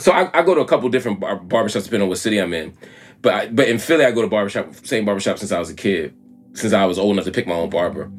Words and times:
so 0.00 0.12
I, 0.12 0.30
I, 0.38 0.42
go 0.42 0.54
to 0.54 0.60
a 0.60 0.66
couple 0.66 0.88
different 0.88 1.20
bar- 1.20 1.38
barbershops 1.38 1.84
depending 1.84 2.02
on 2.02 2.08
what 2.08 2.18
city 2.18 2.38
I'm 2.38 2.52
in. 2.52 2.76
But 3.22 3.34
I, 3.34 3.46
but 3.48 3.68
in 3.68 3.78
Philly, 3.78 4.04
I 4.04 4.10
go 4.10 4.22
to 4.22 4.28
barbershop, 4.28 4.74
same 4.84 5.04
barbershop 5.04 5.38
since 5.38 5.52
I 5.52 5.58
was 5.58 5.70
a 5.70 5.74
kid, 5.74 6.14
since 6.54 6.72
I 6.72 6.84
was 6.86 6.98
old 6.98 7.12
enough 7.12 7.26
to 7.26 7.30
pick 7.30 7.46
my 7.46 7.54
own 7.54 7.70
barber. 7.70 8.10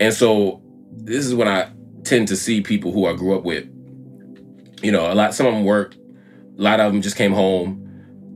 And 0.00 0.12
so 0.12 0.60
this 0.90 1.24
is 1.24 1.34
when 1.34 1.48
I 1.48 1.70
tend 2.04 2.28
to 2.28 2.36
see 2.36 2.60
people 2.60 2.92
who 2.92 3.06
I 3.06 3.14
grew 3.14 3.36
up 3.36 3.44
with. 3.44 3.66
You 4.82 4.90
know, 4.90 5.12
a 5.12 5.14
lot. 5.14 5.34
Some 5.34 5.46
of 5.46 5.54
them 5.54 5.64
work. 5.64 5.94
A 5.94 6.62
lot 6.62 6.80
of 6.80 6.92
them 6.92 7.02
just 7.02 7.16
came 7.16 7.32
home. 7.32 7.78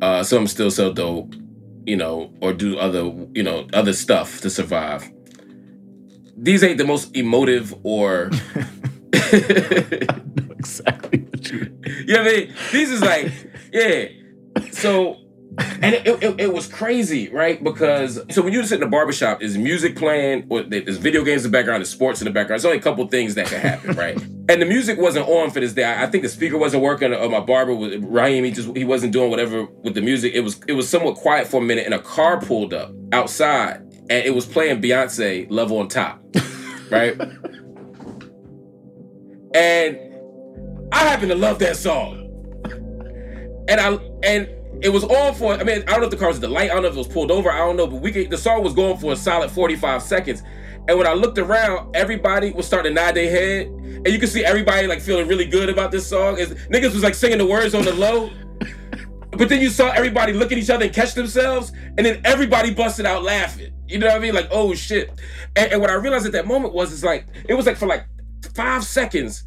Uh, 0.01 0.23
some 0.23 0.39
of 0.39 0.41
them 0.43 0.49
still 0.49 0.71
sell 0.71 0.93
dope. 0.93 1.35
You 1.85 1.97
know, 1.97 2.33
or 2.41 2.53
do 2.53 2.79
other 2.79 3.03
you 3.35 3.43
know 3.43 3.67
other 3.73 3.93
stuff 3.93 4.41
to 4.43 4.51
survive. 4.51 5.11
These 6.37 6.63
ain't 6.63 6.79
the 6.79 6.85
most 6.85 7.17
emotive 7.17 7.75
or. 7.83 8.31
Exactly 10.67 11.26
you. 11.51 11.61
Know 12.07 12.19
what 12.19 12.21
I 12.21 12.25
mean? 12.25 12.55
These 12.73 12.91
is 12.91 13.03
like, 13.03 13.33
yeah. 13.73 14.07
So 14.73 15.19
and 15.59 15.95
it, 15.95 16.07
it, 16.07 16.41
it, 16.41 16.53
was 16.53 16.67
crazy, 16.67 17.31
right? 17.31 17.63
Because 17.63 18.21
so 18.31 18.43
when 18.43 18.53
you 18.53 18.65
sit 18.65 18.81
in 18.81 18.87
a 18.87 18.91
barbershop, 18.91 19.43
is 19.43 19.57
music 19.57 19.97
playing, 19.97 20.47
or 20.51 20.63
there's 20.63 20.99
video 20.99 21.25
games 21.25 21.45
in 21.45 21.51
the 21.51 21.57
background, 21.57 21.81
there's 21.81 21.91
sports 21.91 22.21
in 22.21 22.27
the 22.27 22.31
background. 22.31 22.61
There's 22.61 22.67
only 22.67 22.79
a 22.79 22.83
couple 22.83 23.07
things 23.09 23.35
that 23.37 23.47
can 23.47 23.61
happen, 23.61 23.97
right? 23.97 24.21
and 24.49 24.61
the 24.61 24.67
music 24.67 24.99
wasn't 24.99 25.29
on 25.29 25.51
for 25.51 25.61
this 25.61 25.73
day. 25.73 25.85
I 25.85 26.07
think 26.07 26.25
the 26.25 26.29
speaker 26.29 26.59
wasn't 26.59 26.83
working, 26.83 27.15
or 27.15 27.29
my 27.29 27.41
barber 27.41 27.75
was 27.75 27.97
Raheem. 27.99 28.45
He 28.45 28.51
just 28.51 28.77
he 28.77 28.85
wasn't 28.85 29.13
doing 29.13 29.31
whatever 29.31 29.65
with 29.65 29.95
the 29.95 30.03
music. 30.03 30.35
It 30.35 30.41
was 30.41 30.61
it 30.69 30.73
was 30.73 30.89
somewhat 30.89 31.17
quiet 31.17 31.47
for 31.47 31.63
a 31.63 31.65
minute, 31.65 31.87
and 31.87 31.95
a 31.95 32.01
car 32.01 32.41
pulled 32.41 32.75
up 32.75 32.93
outside, 33.13 33.81
and 34.11 34.27
it 34.27 34.35
was 34.35 34.47
playing 34.47 34.83
Beyonce 34.83 35.47
"Love 35.51 35.73
on 35.73 35.89
Top," 35.89 36.23
right? 36.91 37.19
and 39.55 40.06
I 40.93 40.99
happen 41.01 41.29
to 41.29 41.35
love 41.35 41.59
that 41.61 41.77
song, 41.77 42.31
and 43.69 43.81
I 43.81 43.95
and 44.23 44.49
it 44.83 44.91
was 44.91 45.05
on 45.05 45.35
for. 45.35 45.55
I 45.55 45.65
mean, 45.65 45.83
I 45.83 45.93
don't 45.93 46.01
know 46.01 46.05
if 46.05 46.11
the 46.11 46.17
car 46.17 46.29
was 46.29 46.41
the 46.41 46.49
light. 46.49 46.71
I 46.71 46.75
don't 46.75 46.83
know 46.83 46.89
if 46.89 46.95
it 46.95 46.99
was 46.99 47.09
pulled 47.09 47.31
over. 47.31 47.51
I 47.51 47.59
don't 47.59 47.77
know, 47.77 47.87
but 47.87 48.01
we 48.01 48.13
could, 48.13 48.31
the 48.31 48.39
song 48.39 48.63
was 48.63 48.75
going 48.75 48.99
for 48.99 49.13
a 49.13 49.17
solid 49.17 49.51
45 49.51 50.03
seconds. 50.03 50.43
And 50.89 50.97
when 50.97 51.07
I 51.07 51.15
looked 51.15 51.39
around, 51.39 51.97
everybody 51.97 52.53
was 52.53 52.67
starting 52.67 52.95
to 52.95 53.03
nod 53.03 53.15
their 53.17 53.31
head, 53.31 53.67
and 53.67 54.09
you 54.09 54.19
could 54.19 54.29
see 54.29 54.45
everybody 54.45 54.87
like 54.87 55.01
feeling 55.01 55.27
really 55.27 55.47
good 55.47 55.69
about 55.69 55.91
this 55.91 56.07
song. 56.07 56.39
Is 56.39 56.51
niggas 56.67 56.93
was 56.93 57.03
like 57.03 57.15
singing 57.15 57.39
the 57.39 57.47
words 57.47 57.75
on 57.75 57.85
the 57.85 57.95
low. 57.95 58.31
But 59.31 59.51
then 59.51 59.61
you 59.61 59.69
saw 59.69 59.91
everybody 59.91 60.33
look 60.33 60.51
at 60.53 60.59
each 60.59 60.71
other 60.71 60.87
and 60.87 60.95
catch 60.95 61.15
themselves, 61.15 61.73
and 61.97 62.07
then 62.07 62.21
everybody 62.25 62.73
busted 62.73 63.05
out 63.07 63.23
laughing. 63.23 63.73
You 63.87 63.99
know 63.99 64.07
what 64.07 64.17
I 64.17 64.19
mean? 64.19 64.35
Like, 64.35 64.49
oh 64.51 64.75
shit. 64.75 65.11
And, 65.57 65.73
and 65.73 65.81
what 65.81 65.91
I 65.91 65.95
realized 65.95 66.27
at 66.27 66.33
that 66.33 66.47
moment 66.47 66.73
was, 66.73 66.93
it's 66.93 67.05
like, 67.05 67.27
it 67.49 67.55
was 67.55 67.67
like 67.67 67.77
for 67.77 67.87
like 67.87 68.07
five 68.55 68.85
seconds, 68.85 69.45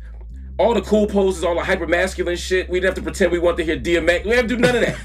all 0.59 0.73
the 0.73 0.81
cool 0.81 1.07
poses, 1.07 1.43
all 1.43 1.55
the 1.55 1.63
hyper 1.63 1.87
masculine 1.87 2.35
shit. 2.35 2.69
We 2.69 2.79
didn't 2.79 2.89
have 2.89 2.95
to 2.95 3.01
pretend 3.01 3.31
we 3.31 3.39
wanted 3.39 3.57
to 3.57 3.63
hear 3.63 3.77
DMX. 3.77 4.25
We 4.25 4.31
didn't 4.31 4.35
have 4.35 4.47
to 4.47 4.55
do 4.55 4.57
none 4.57 4.75
of 4.75 4.81
that. 4.81 4.97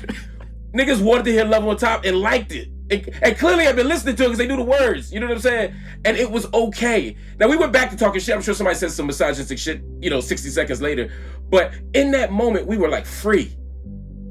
Niggas 0.74 1.00
wanted 1.00 1.24
to 1.27 1.33
hear 1.33 1.44
Love 1.44 1.66
on 1.66 1.77
Top 1.77 2.05
and 2.05 2.16
liked 2.19 2.50
it. 2.50 2.69
And, 2.91 3.08
and 3.22 3.38
clearly 3.38 3.69
I've 3.69 3.77
been 3.77 3.86
listening 3.86 4.16
to 4.16 4.25
it 4.25 4.27
because 4.27 4.38
they 4.38 4.48
knew 4.48 4.56
the 4.56 4.64
words. 4.64 5.12
You 5.12 5.20
know 5.20 5.27
what 5.27 5.36
I'm 5.36 5.41
saying? 5.41 5.75
And 6.05 6.16
it 6.16 6.28
was 6.28 6.52
okay. 6.52 7.16
Now 7.38 7.48
we 7.48 7.56
went 7.56 7.72
back 7.72 7.91
to 7.91 7.97
talking 7.97 8.20
shit. 8.20 8.34
I'm 8.34 8.42
sure 8.42 8.52
somebody 8.52 8.77
said 8.77 8.91
some 8.91 9.06
misogynistic 9.06 9.58
shit, 9.58 9.82
you 10.00 10.10
know, 10.10 10.20
60 10.20 10.50
seconds 10.50 10.82
later. 10.82 11.12
But 11.50 11.72
in 11.94 12.10
that 12.10 12.32
moment, 12.32 12.66
we 12.66 12.77
were 12.77 12.88
like 12.88 13.06
free. 13.06 13.56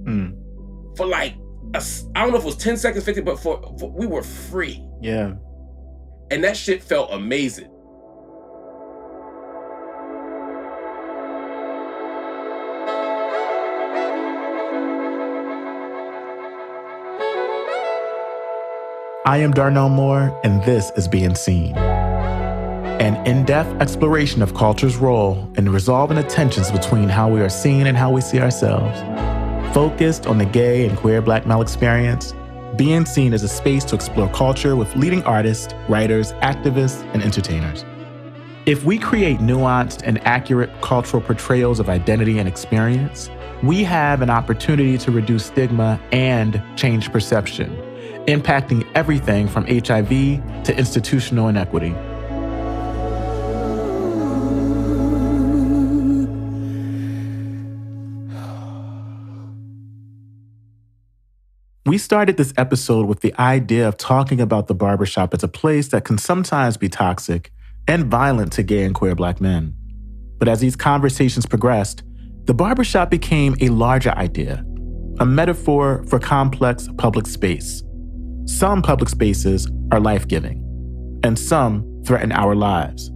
Mm. 0.03 0.35
For 0.97 1.05
like, 1.05 1.35
I 1.73 1.79
don't 2.16 2.31
know 2.31 2.38
if 2.38 2.44
it 2.44 2.45
was 2.45 2.57
10 2.57 2.75
seconds, 2.75 3.05
50, 3.05 3.21
but 3.21 3.39
for, 3.39 3.75
for 3.79 3.89
we 3.89 4.07
were 4.07 4.23
free. 4.23 4.85
Yeah. 5.01 5.35
And 6.31 6.44
that 6.44 6.57
shit 6.57 6.83
felt 6.83 7.13
amazing. 7.13 7.72
I 19.25 19.38
am 19.38 19.53
Darnell 19.53 19.88
Moore, 19.88 20.38
and 20.43 20.61
this 20.63 20.91
is 20.97 21.07
Being 21.07 21.34
Seen. 21.34 21.78
An 21.78 23.25
in 23.25 23.45
depth 23.45 23.81
exploration 23.81 24.41
of 24.41 24.53
culture's 24.53 24.97
role 24.97 25.50
in 25.56 25.69
resolving 25.69 26.17
the 26.17 26.23
tensions 26.23 26.69
between 26.69 27.07
how 27.07 27.29
we 27.29 27.39
are 27.39 27.47
seen 27.47 27.88
and 27.88 27.95
how 27.95 28.12
we 28.12 28.19
see 28.19 28.41
ourselves. 28.41 29.00
Focused 29.73 30.28
on 30.28 30.39
the 30.39 30.45
gay 30.45 30.85
and 30.85 30.97
queer 30.97 31.22
black 31.22 31.47
male 31.47 31.62
experience, 31.62 32.33
Being 32.75 33.06
Seen 33.06 33.31
is 33.31 33.44
a 33.44 33.47
space 33.47 33.85
to 33.85 33.95
explore 33.95 34.28
culture 34.33 34.75
with 34.75 34.94
leading 34.97 35.23
artists, 35.23 35.73
writers, 35.88 36.33
activists, 36.41 37.01
and 37.13 37.23
entertainers. 37.23 37.85
If 38.66 38.83
we 38.83 38.97
create 38.97 39.39
nuanced 39.39 40.01
and 40.03 40.22
accurate 40.28 40.69
cultural 40.81 41.23
portrayals 41.23 41.79
of 41.79 41.88
identity 41.88 42.39
and 42.39 42.50
experience, 42.50 43.29
we 43.63 43.85
have 43.85 44.22
an 44.22 44.29
opportunity 44.29 44.97
to 44.97 45.12
reduce 45.12 45.45
stigma 45.45 45.97
and 46.12 46.62
change 46.75 47.09
perception 47.09 47.82
impacting 48.28 48.88
everything 48.95 49.47
from 49.47 49.66
HIV 49.66 50.09
to 50.63 50.75
institutional 50.78 51.47
inequity. 51.50 51.94
We 61.85 61.97
started 61.97 62.38
this 62.38 62.53
episode 62.57 63.07
with 63.07 63.19
the 63.19 63.35
idea 63.38 63.88
of 63.88 63.97
talking 63.97 64.39
about 64.39 64.67
the 64.67 64.73
barbershop 64.73 65.33
as 65.33 65.44
a 65.44 65.50
place 65.50 65.89
that 65.89 66.06
can 66.06 66.17
sometimes 66.17 66.78
be 66.78 66.88
toxic 66.89 67.51
and 67.88 68.06
violent 68.06 68.53
to 68.53 68.63
gay 68.63 68.83
and 68.83 68.95
queer 68.95 69.16
black 69.16 69.41
men. 69.41 69.75
But 70.39 70.47
as 70.47 70.62
these 70.62 70.78
conversations 70.78 71.45
progressed, 71.45 72.03
the 72.45 72.53
barbershop 72.53 73.09
became 73.09 73.56
a 73.59 73.67
larger 73.69 74.12
idea, 74.12 74.66
a 75.19 75.25
metaphor 75.25 76.03
for 76.07 76.19
complex 76.19 76.88
public 76.97 77.28
space 77.28 77.83
some 78.46 78.81
public 78.81 79.09
spaces 79.09 79.72
are 79.92 80.02
life 80.02 80.28
giving, 80.28 80.59
and 81.24 81.40
some 81.40 82.04
threaten 82.06 82.31
our 82.34 82.56
lives. 82.56 83.09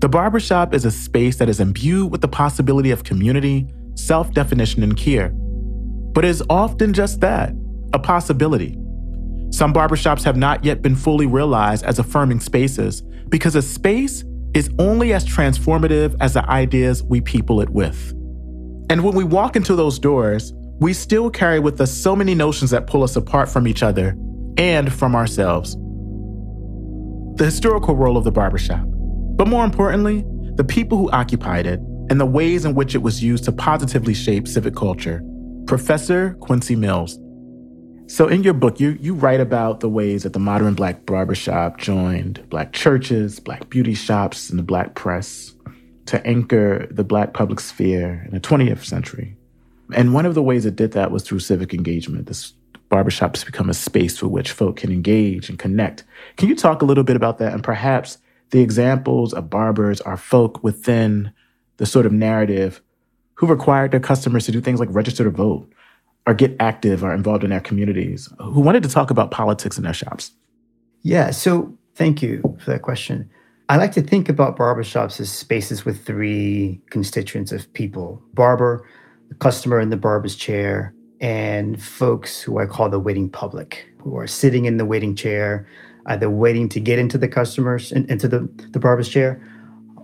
The 0.00 0.08
barbershop 0.08 0.74
is 0.74 0.84
a 0.84 0.90
space 0.90 1.36
that 1.36 1.48
is 1.48 1.60
imbued 1.60 2.12
with 2.12 2.20
the 2.20 2.28
possibility 2.28 2.90
of 2.90 3.04
community, 3.04 3.68
self 3.94 4.32
definition, 4.34 4.82
and 4.82 4.96
care. 4.96 5.30
But 6.12 6.24
is 6.26 6.42
often 6.50 6.92
just 6.92 7.20
that 7.20 7.54
a 7.94 7.98
possibility. 7.98 8.76
Some 9.50 9.72
barbershops 9.72 10.22
have 10.24 10.36
not 10.36 10.64
yet 10.64 10.82
been 10.82 10.94
fully 10.94 11.26
realized 11.26 11.84
as 11.84 11.98
affirming 11.98 12.40
spaces 12.40 13.02
because 13.30 13.56
a 13.56 13.62
space 13.62 14.24
is 14.54 14.70
only 14.78 15.12
as 15.12 15.24
transformative 15.24 16.14
as 16.20 16.34
the 16.34 16.48
ideas 16.50 17.02
we 17.02 17.20
people 17.20 17.60
it 17.60 17.70
with. 17.70 18.12
And 18.90 19.04
when 19.04 19.14
we 19.14 19.24
walk 19.24 19.56
into 19.56 19.74
those 19.74 19.98
doors, 19.98 20.52
we 20.80 20.92
still 20.92 21.30
carry 21.30 21.60
with 21.60 21.80
us 21.80 21.92
so 21.92 22.14
many 22.14 22.34
notions 22.34 22.70
that 22.70 22.86
pull 22.86 23.02
us 23.02 23.16
apart 23.16 23.48
from 23.48 23.66
each 23.66 23.82
other 23.82 24.16
and 24.60 24.92
from 24.92 25.16
ourselves. 25.16 25.74
The 27.38 27.46
historical 27.46 27.96
role 27.96 28.18
of 28.18 28.24
the 28.24 28.30
barbershop, 28.30 28.84
but 28.84 29.48
more 29.48 29.64
importantly, 29.64 30.22
the 30.56 30.64
people 30.64 30.98
who 30.98 31.10
occupied 31.12 31.66
it 31.66 31.80
and 32.10 32.20
the 32.20 32.26
ways 32.26 32.66
in 32.66 32.74
which 32.74 32.94
it 32.94 32.98
was 32.98 33.22
used 33.22 33.44
to 33.44 33.52
positively 33.52 34.12
shape 34.12 34.46
civic 34.46 34.76
culture. 34.76 35.22
Professor 35.66 36.36
Quincy 36.40 36.76
Mills. 36.76 37.18
So, 38.06 38.28
in 38.28 38.42
your 38.42 38.52
book, 38.52 38.80
you, 38.80 38.98
you 39.00 39.14
write 39.14 39.40
about 39.40 39.80
the 39.80 39.88
ways 39.88 40.24
that 40.24 40.34
the 40.34 40.38
modern 40.38 40.74
black 40.74 41.06
barbershop 41.06 41.78
joined 41.78 42.46
black 42.50 42.74
churches, 42.74 43.40
black 43.40 43.70
beauty 43.70 43.94
shops, 43.94 44.50
and 44.50 44.58
the 44.58 44.62
black 44.62 44.94
press 44.94 45.54
to 46.06 46.26
anchor 46.26 46.86
the 46.90 47.04
black 47.04 47.32
public 47.32 47.60
sphere 47.60 48.24
in 48.26 48.32
the 48.32 48.40
20th 48.40 48.84
century. 48.84 49.36
And 49.94 50.12
one 50.12 50.26
of 50.26 50.34
the 50.34 50.42
ways 50.42 50.66
it 50.66 50.76
did 50.76 50.92
that 50.92 51.12
was 51.12 51.22
through 51.22 51.38
civic 51.38 51.72
engagement, 51.72 52.26
this 52.26 52.52
barbershops 52.90 53.46
become 53.46 53.70
a 53.70 53.74
space 53.74 54.18
for 54.18 54.28
which 54.28 54.52
folk 54.52 54.76
can 54.76 54.92
engage 54.92 55.48
and 55.48 55.58
connect. 55.58 56.04
Can 56.36 56.48
you 56.48 56.56
talk 56.56 56.82
a 56.82 56.84
little 56.84 57.04
bit 57.04 57.16
about 57.16 57.38
that? 57.38 57.52
And 57.52 57.62
perhaps 57.62 58.18
the 58.50 58.60
examples 58.60 59.32
of 59.32 59.48
barbers 59.48 60.00
are 60.00 60.16
folk 60.16 60.62
within 60.62 61.32
the 61.76 61.86
sort 61.86 62.04
of 62.04 62.12
narrative 62.12 62.82
who 63.34 63.46
required 63.46 63.92
their 63.92 64.00
customers 64.00 64.44
to 64.46 64.52
do 64.52 64.60
things 64.60 64.80
like 64.80 64.88
register 64.92 65.24
to 65.24 65.30
vote 65.30 65.72
or 66.26 66.34
get 66.34 66.54
active 66.60 67.02
or 67.02 67.14
involved 67.14 67.44
in 67.44 67.50
their 67.50 67.60
communities, 67.60 68.28
who 68.38 68.60
wanted 68.60 68.82
to 68.82 68.88
talk 68.88 69.10
about 69.10 69.30
politics 69.30 69.78
in 69.78 69.84
their 69.84 69.94
shops. 69.94 70.32
Yeah, 71.02 71.30
so 71.30 71.76
thank 71.94 72.20
you 72.20 72.42
for 72.62 72.72
that 72.72 72.82
question. 72.82 73.30
I 73.70 73.76
like 73.76 73.92
to 73.92 74.02
think 74.02 74.28
about 74.28 74.58
barbershops 74.58 75.20
as 75.20 75.30
spaces 75.30 75.84
with 75.84 76.04
three 76.04 76.80
constituents 76.90 77.52
of 77.52 77.72
people 77.72 78.20
barber, 78.34 78.86
the 79.28 79.34
customer 79.36 79.80
in 79.80 79.90
the 79.90 79.96
barber's 79.96 80.36
chair, 80.36 80.92
and 81.20 81.82
folks 81.82 82.40
who 82.40 82.58
I 82.58 82.66
call 82.66 82.88
the 82.88 82.98
waiting 82.98 83.28
public, 83.28 83.86
who 83.98 84.16
are 84.16 84.26
sitting 84.26 84.64
in 84.64 84.78
the 84.78 84.84
waiting 84.84 85.14
chair, 85.14 85.66
either 86.06 86.30
waiting 86.30 86.68
to 86.70 86.80
get 86.80 86.98
into 86.98 87.18
the 87.18 87.28
customers 87.28 87.92
into 87.92 88.26
the, 88.26 88.48
the 88.70 88.78
barber's 88.78 89.08
chair, 89.08 89.42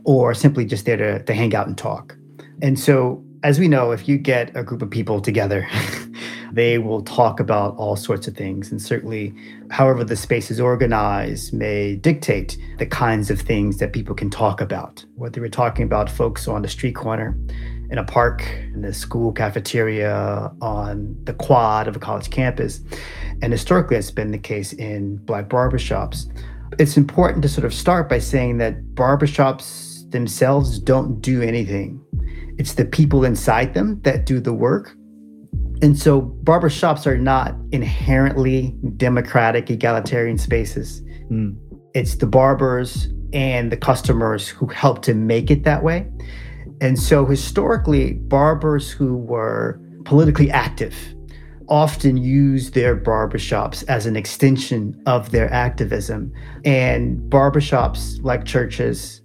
or 0.04 0.34
simply 0.34 0.64
just 0.64 0.84
there 0.84 0.96
to, 0.96 1.22
to 1.22 1.34
hang 1.34 1.54
out 1.54 1.66
and 1.66 1.78
talk. 1.78 2.16
And 2.62 2.78
so, 2.78 3.22
as 3.42 3.58
we 3.58 3.68
know, 3.68 3.92
if 3.92 4.08
you 4.08 4.18
get 4.18 4.54
a 4.56 4.62
group 4.62 4.82
of 4.82 4.90
people 4.90 5.20
together, 5.20 5.68
they 6.52 6.78
will 6.78 7.02
talk 7.02 7.40
about 7.40 7.76
all 7.76 7.96
sorts 7.96 8.28
of 8.28 8.34
things. 8.34 8.70
And 8.70 8.80
certainly, 8.80 9.34
however 9.70 10.04
the 10.04 10.16
space 10.16 10.50
is 10.50 10.60
organized 10.60 11.52
may 11.52 11.96
dictate 11.96 12.56
the 12.78 12.86
kinds 12.86 13.30
of 13.30 13.40
things 13.40 13.78
that 13.78 13.92
people 13.92 14.14
can 14.14 14.30
talk 14.30 14.60
about. 14.60 15.04
Whether 15.16 15.40
we're 15.40 15.48
talking 15.48 15.84
about 15.84 16.10
folks 16.10 16.46
on 16.46 16.62
the 16.62 16.68
street 16.68 16.94
corner 16.94 17.36
in 17.90 17.98
a 17.98 18.04
park, 18.04 18.46
in 18.74 18.82
the 18.82 18.92
school 18.92 19.32
cafeteria, 19.32 20.52
on 20.60 21.16
the 21.24 21.34
quad 21.34 21.88
of 21.88 21.96
a 21.96 21.98
college 21.98 22.30
campus. 22.30 22.80
And 23.42 23.52
historically, 23.52 23.96
it's 23.96 24.10
been 24.10 24.30
the 24.30 24.38
case 24.38 24.72
in 24.72 25.16
Black 25.18 25.48
barbershops. 25.48 26.26
It's 26.78 26.96
important 26.96 27.42
to 27.42 27.48
sort 27.48 27.64
of 27.64 27.72
start 27.72 28.08
by 28.08 28.18
saying 28.18 28.58
that 28.58 28.82
barbershops 28.94 30.10
themselves 30.10 30.78
don't 30.78 31.20
do 31.20 31.42
anything, 31.42 32.00
it's 32.58 32.74
the 32.74 32.84
people 32.84 33.24
inside 33.24 33.74
them 33.74 34.00
that 34.02 34.24
do 34.24 34.40
the 34.40 34.52
work. 34.52 34.96
And 35.82 35.98
so 35.98 36.22
barbershops 36.22 37.06
are 37.06 37.18
not 37.18 37.54
inherently 37.70 38.74
democratic, 38.96 39.68
egalitarian 39.70 40.38
spaces. 40.38 41.02
Mm. 41.30 41.56
It's 41.94 42.16
the 42.16 42.26
barbers 42.26 43.08
and 43.32 43.70
the 43.70 43.76
customers 43.76 44.48
who 44.48 44.66
help 44.68 45.02
to 45.02 45.12
make 45.12 45.50
it 45.50 45.64
that 45.64 45.82
way. 45.82 46.08
And 46.80 46.98
so 46.98 47.24
historically, 47.24 48.14
barbers 48.14 48.90
who 48.90 49.16
were 49.16 49.80
politically 50.04 50.50
active 50.50 50.94
often 51.68 52.16
used 52.16 52.74
their 52.74 52.96
barbershops 52.96 53.82
as 53.88 54.06
an 54.06 54.14
extension 54.14 55.00
of 55.06 55.30
their 55.32 55.52
activism. 55.52 56.32
And 56.64 57.18
barbershops, 57.30 58.22
like 58.22 58.44
churches, 58.44 59.20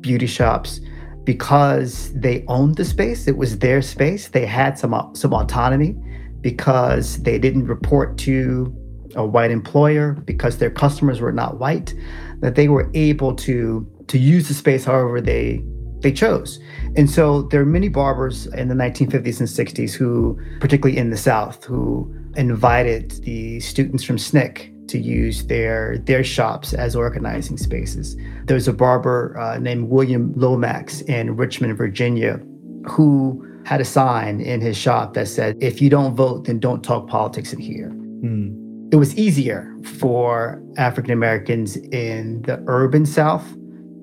beauty 0.00 0.26
shops, 0.26 0.80
because 1.24 2.12
they 2.14 2.44
owned 2.48 2.76
the 2.76 2.84
space, 2.84 3.28
it 3.28 3.36
was 3.36 3.58
their 3.58 3.82
space, 3.82 4.28
they 4.28 4.46
had 4.46 4.78
some, 4.78 5.10
some 5.14 5.34
autonomy 5.34 5.94
because 6.40 7.22
they 7.22 7.38
didn't 7.38 7.66
report 7.66 8.16
to 8.18 8.74
a 9.14 9.24
white 9.24 9.50
employer, 9.50 10.12
because 10.12 10.58
their 10.58 10.70
customers 10.70 11.20
were 11.20 11.32
not 11.32 11.58
white, 11.58 11.94
that 12.40 12.54
they 12.54 12.68
were 12.68 12.90
able 12.94 13.34
to 13.34 13.86
to 14.06 14.18
use 14.18 14.48
the 14.48 14.54
space 14.54 14.84
however 14.84 15.20
they 15.20 15.62
they 16.00 16.12
chose. 16.12 16.60
And 16.96 17.10
so 17.10 17.42
there 17.42 17.60
are 17.60 17.66
many 17.66 17.88
barbers 17.88 18.46
in 18.46 18.68
the 18.68 18.74
1950s 18.74 19.40
and 19.40 19.48
60s 19.48 19.92
who, 19.92 20.40
particularly 20.60 20.98
in 20.98 21.10
the 21.10 21.16
South, 21.16 21.64
who 21.64 22.12
invited 22.36 23.10
the 23.22 23.60
students 23.60 24.04
from 24.04 24.16
SNCC 24.16 24.74
to 24.88 24.98
use 24.98 25.46
their 25.46 25.98
their 25.98 26.24
shops 26.24 26.72
as 26.72 26.96
organizing 26.96 27.58
spaces. 27.58 28.16
There's 28.44 28.66
a 28.66 28.72
barber 28.72 29.38
uh, 29.38 29.58
named 29.58 29.90
William 29.90 30.32
Lomax 30.34 31.02
in 31.02 31.36
Richmond, 31.36 31.76
Virginia, 31.76 32.40
who 32.86 33.44
had 33.64 33.80
a 33.80 33.84
sign 33.84 34.40
in 34.40 34.60
his 34.60 34.76
shop 34.76 35.14
that 35.14 35.28
said, 35.28 35.56
"If 35.60 35.82
you 35.82 35.90
don't 35.90 36.14
vote, 36.14 36.46
then 36.46 36.58
don't 36.58 36.82
talk 36.82 37.06
politics 37.06 37.52
in 37.52 37.60
here." 37.60 37.90
Mm. 37.90 38.56
It 38.90 38.96
was 38.96 39.14
easier 39.18 39.76
for 39.98 40.62
African 40.78 41.12
Americans 41.12 41.76
in 41.76 42.40
the 42.42 42.62
urban 42.66 43.04
South 43.04 43.44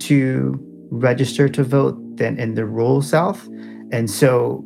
to 0.02 0.60
register 0.90 1.50
to 1.50 1.64
vote 1.64 1.98
than 2.18 2.40
in 2.40 2.56
the 2.56 2.66
rural 2.66 3.02
South. 3.02 3.48
And 3.92 4.10
so 4.10 4.64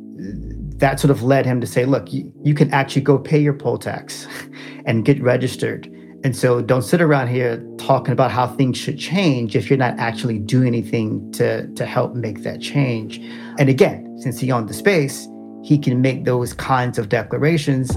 that 0.76 0.98
sort 0.98 1.10
of 1.10 1.22
led 1.22 1.46
him 1.46 1.60
to 1.60 1.66
say, 1.66 1.84
look, 1.84 2.12
you, 2.12 2.32
you 2.42 2.54
can 2.54 2.72
actually 2.72 3.02
go 3.02 3.18
pay 3.18 3.38
your 3.38 3.54
poll 3.54 3.78
tax 3.78 4.26
and 4.86 5.04
get 5.04 5.22
registered. 5.22 5.86
And 6.22 6.36
so 6.36 6.60
don't 6.60 6.82
sit 6.82 7.00
around 7.00 7.28
here 7.28 7.64
talking 7.78 8.12
about 8.12 8.30
how 8.30 8.46
things 8.46 8.76
should 8.76 8.98
change 8.98 9.56
if 9.56 9.70
you're 9.70 9.78
not 9.78 9.98
actually 9.98 10.38
doing 10.38 10.66
anything 10.66 11.32
to, 11.32 11.66
to 11.74 11.86
help 11.86 12.14
make 12.14 12.42
that 12.42 12.60
change. 12.60 13.18
And 13.58 13.68
again, 13.68 14.18
since 14.18 14.38
he 14.38 14.52
owned 14.52 14.68
the 14.68 14.74
space, 14.74 15.26
he 15.62 15.78
can 15.78 16.00
make 16.02 16.24
those 16.24 16.52
kinds 16.52 16.98
of 16.98 17.08
declarations. 17.08 17.96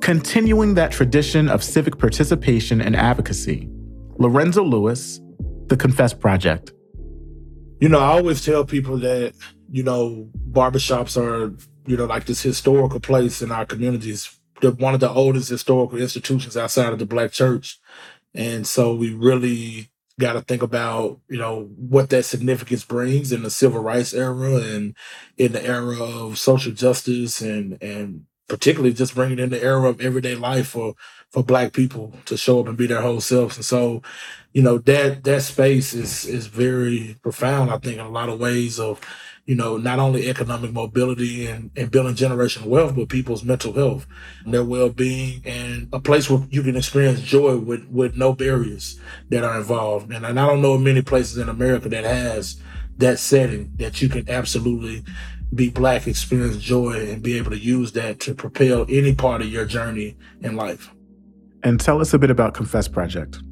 Continuing 0.00 0.74
that 0.74 0.90
tradition 0.92 1.48
of 1.48 1.62
civic 1.62 1.98
participation 1.98 2.80
and 2.80 2.96
advocacy, 2.96 3.68
Lorenzo 4.18 4.62
Lewis, 4.62 5.20
The 5.66 5.76
Confess 5.76 6.14
Project. 6.14 6.72
You 7.80 7.88
know, 7.90 7.98
I 7.98 8.06
always 8.06 8.42
tell 8.44 8.64
people 8.64 8.96
that, 8.98 9.34
you 9.70 9.82
know, 9.82 10.28
barbershops 10.50 11.20
are, 11.20 11.54
you 11.86 11.96
know, 11.98 12.06
like 12.06 12.24
this 12.24 12.42
historical 12.42 12.98
place 12.98 13.42
in 13.42 13.52
our 13.52 13.66
communities. 13.66 14.38
They're 14.62 14.70
one 14.70 14.94
of 14.94 15.00
the 15.00 15.10
oldest 15.10 15.50
historical 15.50 15.98
institutions 15.98 16.56
outside 16.56 16.92
of 16.92 16.98
the 16.98 17.06
Black 17.06 17.32
church. 17.32 17.78
And 18.34 18.66
so 18.66 18.94
we 18.94 19.12
really 19.12 19.90
got 20.18 20.32
to 20.32 20.40
think 20.40 20.62
about, 20.62 21.20
you 21.28 21.38
know, 21.38 21.70
what 21.76 22.10
that 22.10 22.24
significance 22.24 22.84
brings 22.84 23.32
in 23.32 23.42
the 23.42 23.50
civil 23.50 23.82
rights 23.82 24.14
era 24.14 24.56
and 24.56 24.94
in 25.36 25.52
the 25.52 25.64
era 25.64 26.02
of 26.02 26.38
social 26.38 26.72
justice 26.72 27.40
and, 27.40 27.82
and 27.82 28.24
particularly 28.50 28.92
just 28.92 29.14
bringing 29.14 29.38
in 29.38 29.48
the 29.48 29.62
era 29.62 29.88
of 29.88 30.00
everyday 30.00 30.34
life 30.34 30.68
for 30.68 30.94
for 31.30 31.42
black 31.42 31.72
people 31.72 32.12
to 32.26 32.36
show 32.36 32.60
up 32.60 32.66
and 32.66 32.76
be 32.76 32.86
their 32.86 33.00
whole 33.00 33.20
selves. 33.20 33.56
And 33.56 33.64
so 33.64 34.02
you 34.52 34.62
know 34.62 34.78
that 34.78 35.24
that 35.24 35.42
space 35.42 35.94
is 35.94 36.24
is 36.24 36.46
very 36.46 37.16
profound 37.22 37.70
i 37.70 37.78
think 37.78 37.98
in 37.98 38.04
a 38.04 38.08
lot 38.08 38.28
of 38.28 38.40
ways 38.40 38.80
of 38.80 39.00
you 39.46 39.54
know 39.54 39.76
not 39.76 39.98
only 39.98 40.28
economic 40.28 40.72
mobility 40.72 41.46
and, 41.46 41.70
and 41.76 41.90
building 41.90 42.14
generational 42.14 42.66
wealth 42.66 42.94
but 42.96 43.08
people's 43.08 43.44
mental 43.44 43.72
health 43.72 44.06
their 44.46 44.64
well-being 44.64 45.40
and 45.44 45.88
a 45.92 46.00
place 46.00 46.28
where 46.28 46.44
you 46.50 46.62
can 46.62 46.76
experience 46.76 47.20
joy 47.20 47.56
with 47.56 47.86
with 47.88 48.16
no 48.16 48.32
barriers 48.32 48.98
that 49.28 49.44
are 49.44 49.58
involved. 49.58 50.12
And, 50.12 50.26
i 50.26 50.32
don't 50.32 50.62
know 50.62 50.76
many 50.76 51.02
places 51.02 51.38
in 51.38 51.48
america 51.48 51.88
that 51.88 52.04
has 52.04 52.60
that 52.98 53.18
setting 53.18 53.72
that 53.76 54.02
you 54.02 54.08
can 54.08 54.28
absolutely 54.28 55.04
be 55.54 55.68
black, 55.68 56.06
experience 56.06 56.58
joy, 56.58 57.10
and 57.10 57.22
be 57.22 57.36
able 57.36 57.50
to 57.50 57.58
use 57.58 57.92
that 57.92 58.20
to 58.20 58.34
propel 58.34 58.86
any 58.88 59.14
part 59.14 59.42
of 59.42 59.48
your 59.48 59.64
journey 59.64 60.16
in 60.40 60.56
life. 60.56 60.90
And 61.62 61.80
tell 61.80 62.00
us 62.00 62.14
a 62.14 62.18
bit 62.18 62.30
about 62.30 62.54
Confess 62.54 62.88
Project. 62.88 63.42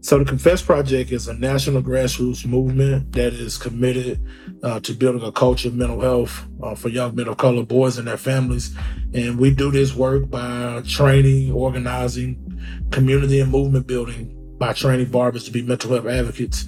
So, 0.00 0.18
the 0.18 0.24
Confess 0.24 0.62
Project 0.62 1.10
is 1.10 1.26
a 1.26 1.34
national 1.34 1.82
grassroots 1.82 2.46
movement 2.46 3.10
that 3.12 3.32
is 3.32 3.58
committed 3.58 4.20
uh, 4.62 4.78
to 4.80 4.92
building 4.92 5.22
a 5.22 5.32
culture 5.32 5.68
of 5.68 5.74
mental 5.74 6.00
health 6.00 6.46
uh, 6.62 6.76
for 6.76 6.90
young 6.90 7.16
men 7.16 7.26
of 7.26 7.38
color, 7.38 7.64
boys, 7.64 7.98
and 7.98 8.06
their 8.06 8.16
families. 8.16 8.76
And 9.14 9.36
we 9.36 9.52
do 9.52 9.72
this 9.72 9.96
work 9.96 10.30
by 10.30 10.82
training, 10.86 11.50
organizing, 11.50 12.60
community 12.92 13.40
and 13.40 13.50
movement 13.50 13.88
building, 13.88 14.32
by 14.58 14.74
training 14.74 15.10
barbers 15.10 15.44
to 15.44 15.50
be 15.50 15.62
mental 15.62 15.90
health 15.90 16.06
advocates 16.06 16.66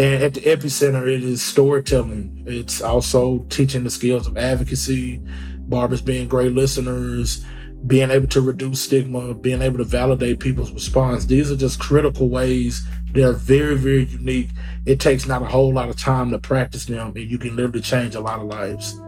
and 0.00 0.22
at 0.22 0.32
the 0.32 0.40
epicenter, 0.40 1.02
it 1.02 1.22
is 1.22 1.42
storytelling. 1.42 2.42
It's 2.46 2.80
also 2.80 3.40
teaching 3.50 3.84
the 3.84 3.90
skills 3.90 4.26
of 4.26 4.38
advocacy, 4.38 5.20
barbers 5.68 6.00
being 6.00 6.26
great 6.26 6.52
listeners, 6.52 7.44
being 7.86 8.10
able 8.10 8.28
to 8.28 8.40
reduce 8.40 8.80
stigma, 8.80 9.34
being 9.34 9.60
able 9.60 9.76
to 9.76 9.84
validate 9.84 10.40
people's 10.40 10.72
response. 10.72 11.26
These 11.26 11.52
are 11.52 11.56
just 11.56 11.80
critical 11.80 12.30
ways. 12.30 12.82
They're 13.12 13.34
very, 13.34 13.76
very 13.76 14.06
unique. 14.06 14.48
It 14.86 15.00
takes 15.00 15.26
not 15.26 15.42
a 15.42 15.44
whole 15.44 15.74
lot 15.74 15.90
of 15.90 15.96
time 15.96 16.30
to 16.30 16.38
practice 16.38 16.86
them, 16.86 17.12
and 17.14 17.30
you 17.30 17.36
can 17.36 17.54
literally 17.54 17.82
change 17.82 18.14
a 18.14 18.20
lot 18.20 18.40
of 18.40 18.46
lives. 18.46 18.98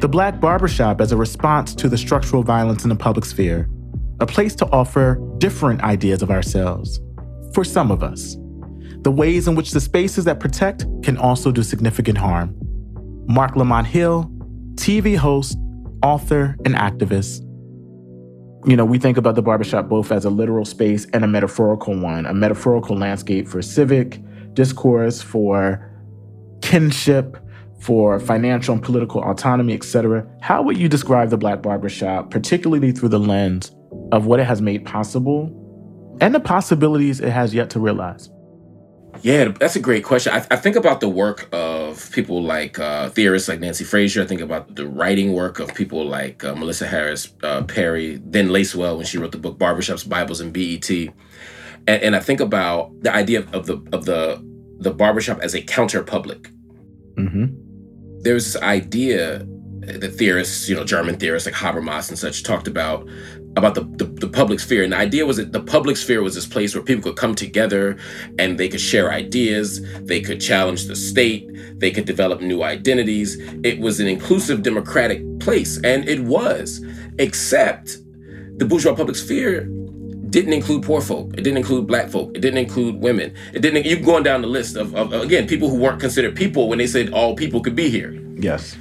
The 0.00 0.08
Black 0.08 0.40
Barbershop 0.40 1.00
as 1.00 1.10
a 1.10 1.16
response 1.16 1.74
to 1.76 1.88
the 1.88 1.96
structural 1.96 2.42
violence 2.42 2.84
in 2.84 2.90
the 2.90 2.96
public 2.96 3.24
sphere, 3.24 3.66
a 4.20 4.26
place 4.26 4.54
to 4.56 4.66
offer 4.66 5.18
different 5.38 5.80
ideas 5.82 6.20
of 6.20 6.30
ourselves, 6.30 7.00
for 7.54 7.64
some 7.64 7.90
of 7.90 8.02
us. 8.02 8.36
The 9.00 9.10
ways 9.10 9.48
in 9.48 9.54
which 9.54 9.70
the 9.70 9.80
spaces 9.80 10.26
that 10.26 10.38
protect 10.38 10.84
can 11.02 11.16
also 11.16 11.50
do 11.50 11.62
significant 11.62 12.18
harm. 12.18 12.54
Marc 13.26 13.56
Lamont 13.56 13.86
Hill, 13.86 14.30
TV 14.74 15.16
host, 15.16 15.56
author, 16.02 16.56
and 16.66 16.74
activist. 16.74 17.40
You 18.68 18.76
know, 18.76 18.84
we 18.84 18.98
think 18.98 19.16
about 19.16 19.34
the 19.34 19.42
barbershop 19.42 19.88
both 19.88 20.12
as 20.12 20.26
a 20.26 20.30
literal 20.30 20.66
space 20.66 21.06
and 21.14 21.24
a 21.24 21.28
metaphorical 21.28 21.98
one, 21.98 22.26
a 22.26 22.34
metaphorical 22.34 22.98
landscape 22.98 23.48
for 23.48 23.62
civic 23.62 24.20
discourse, 24.52 25.22
for 25.22 25.90
kinship, 26.60 27.38
for 27.78 28.18
financial 28.18 28.74
and 28.74 28.82
political 28.82 29.22
autonomy, 29.22 29.74
etc. 29.74 30.26
How 30.40 30.62
would 30.62 30.76
you 30.76 30.88
describe 30.88 31.30
the 31.30 31.36
Black 31.36 31.62
Barbershop, 31.62 32.30
particularly 32.30 32.92
through 32.92 33.10
the 33.10 33.20
lens 33.20 33.70
of 34.12 34.26
what 34.26 34.40
it 34.40 34.44
has 34.44 34.62
made 34.62 34.84
possible 34.84 35.62
and 36.20 36.34
the 36.34 36.40
possibilities 36.40 37.20
it 37.20 37.30
has 37.30 37.54
yet 37.54 37.70
to 37.70 37.80
realize? 37.80 38.30
Yeah, 39.22 39.48
that's 39.48 39.76
a 39.76 39.80
great 39.80 40.04
question. 40.04 40.32
I, 40.32 40.46
I 40.50 40.56
think 40.56 40.76
about 40.76 41.00
the 41.00 41.08
work 41.08 41.48
of 41.52 42.10
people 42.12 42.42
like 42.42 42.78
uh, 42.78 43.08
theorists 43.10 43.48
like 43.48 43.60
Nancy 43.60 43.84
Fraser. 43.84 44.22
I 44.22 44.26
think 44.26 44.42
about 44.42 44.76
the 44.76 44.86
writing 44.86 45.32
work 45.32 45.58
of 45.58 45.74
people 45.74 46.04
like 46.04 46.44
uh, 46.44 46.54
Melissa 46.54 46.86
Harris 46.86 47.32
uh, 47.42 47.62
Perry, 47.62 48.20
then 48.24 48.48
Lacewell 48.48 48.96
when 48.96 49.06
she 49.06 49.16
wrote 49.16 49.32
the 49.32 49.38
book 49.38 49.58
Barbershops, 49.58 50.06
Bibles, 50.06 50.40
and 50.40 50.52
BET. 50.52 50.90
And, 50.90 52.02
and 52.02 52.16
I 52.16 52.20
think 52.20 52.40
about 52.40 52.92
the 53.02 53.14
idea 53.14 53.46
of, 53.52 53.66
the 53.66 53.78
of 53.92 54.04
the 54.04 54.44
the 54.78 54.92
barbershop 54.92 55.40
as 55.40 55.54
a 55.54 55.62
counter 55.62 56.02
public. 56.02 56.50
Mm-hmm 57.14 57.65
there's 58.26 58.52
this 58.52 58.62
idea 58.62 59.46
that 59.80 60.14
theorists, 60.14 60.68
you 60.68 60.74
know, 60.74 60.84
German 60.84 61.16
theorists 61.16 61.46
like 61.46 61.54
Habermas 61.54 62.08
and 62.08 62.18
such 62.18 62.42
talked 62.42 62.66
about 62.66 63.08
about 63.56 63.74
the, 63.74 63.82
the, 63.96 64.04
the, 64.04 64.28
public 64.28 64.60
sphere. 64.60 64.84
And 64.84 64.92
the 64.92 64.98
idea 64.98 65.24
was 65.24 65.38
that 65.38 65.52
the 65.52 65.62
public 65.62 65.96
sphere 65.96 66.22
was 66.22 66.34
this 66.34 66.44
place 66.44 66.74
where 66.74 66.84
people 66.84 67.04
could 67.04 67.16
come 67.16 67.34
together 67.34 67.96
and 68.38 68.58
they 68.58 68.68
could 68.68 68.82
share 68.82 69.10
ideas, 69.10 69.80
they 70.02 70.20
could 70.20 70.42
challenge 70.42 70.84
the 70.84 70.96
state, 70.96 71.48
they 71.78 71.90
could 71.90 72.04
develop 72.04 72.42
new 72.42 72.62
identities. 72.62 73.38
It 73.64 73.78
was 73.78 73.98
an 73.98 74.08
inclusive 74.08 74.62
democratic 74.62 75.22
place, 75.40 75.80
and 75.84 76.06
it 76.06 76.20
was, 76.24 76.84
except 77.18 77.96
the 78.58 78.66
bourgeois 78.66 78.94
public 78.94 79.16
sphere 79.16 79.70
didn't 80.36 80.52
include 80.52 80.82
poor 80.82 81.00
folk. 81.00 81.32
It 81.32 81.42
didn't 81.42 81.56
include 81.56 81.86
black 81.86 82.10
folk. 82.10 82.30
It 82.36 82.40
didn't 82.40 82.58
include 82.58 82.96
women. 82.96 83.34
It 83.54 83.60
didn't. 83.60 83.86
You 83.86 83.98
going 83.98 84.22
down 84.22 84.42
the 84.42 84.48
list 84.48 84.76
of, 84.76 84.94
of 84.94 85.10
again 85.14 85.48
people 85.48 85.70
who 85.70 85.78
weren't 85.78 85.98
considered 85.98 86.36
people 86.36 86.68
when 86.68 86.76
they 86.76 86.86
said 86.86 87.10
all 87.14 87.34
people 87.34 87.62
could 87.62 87.74
be 87.74 87.88
here. 87.88 88.12
Yes. 88.34 88.76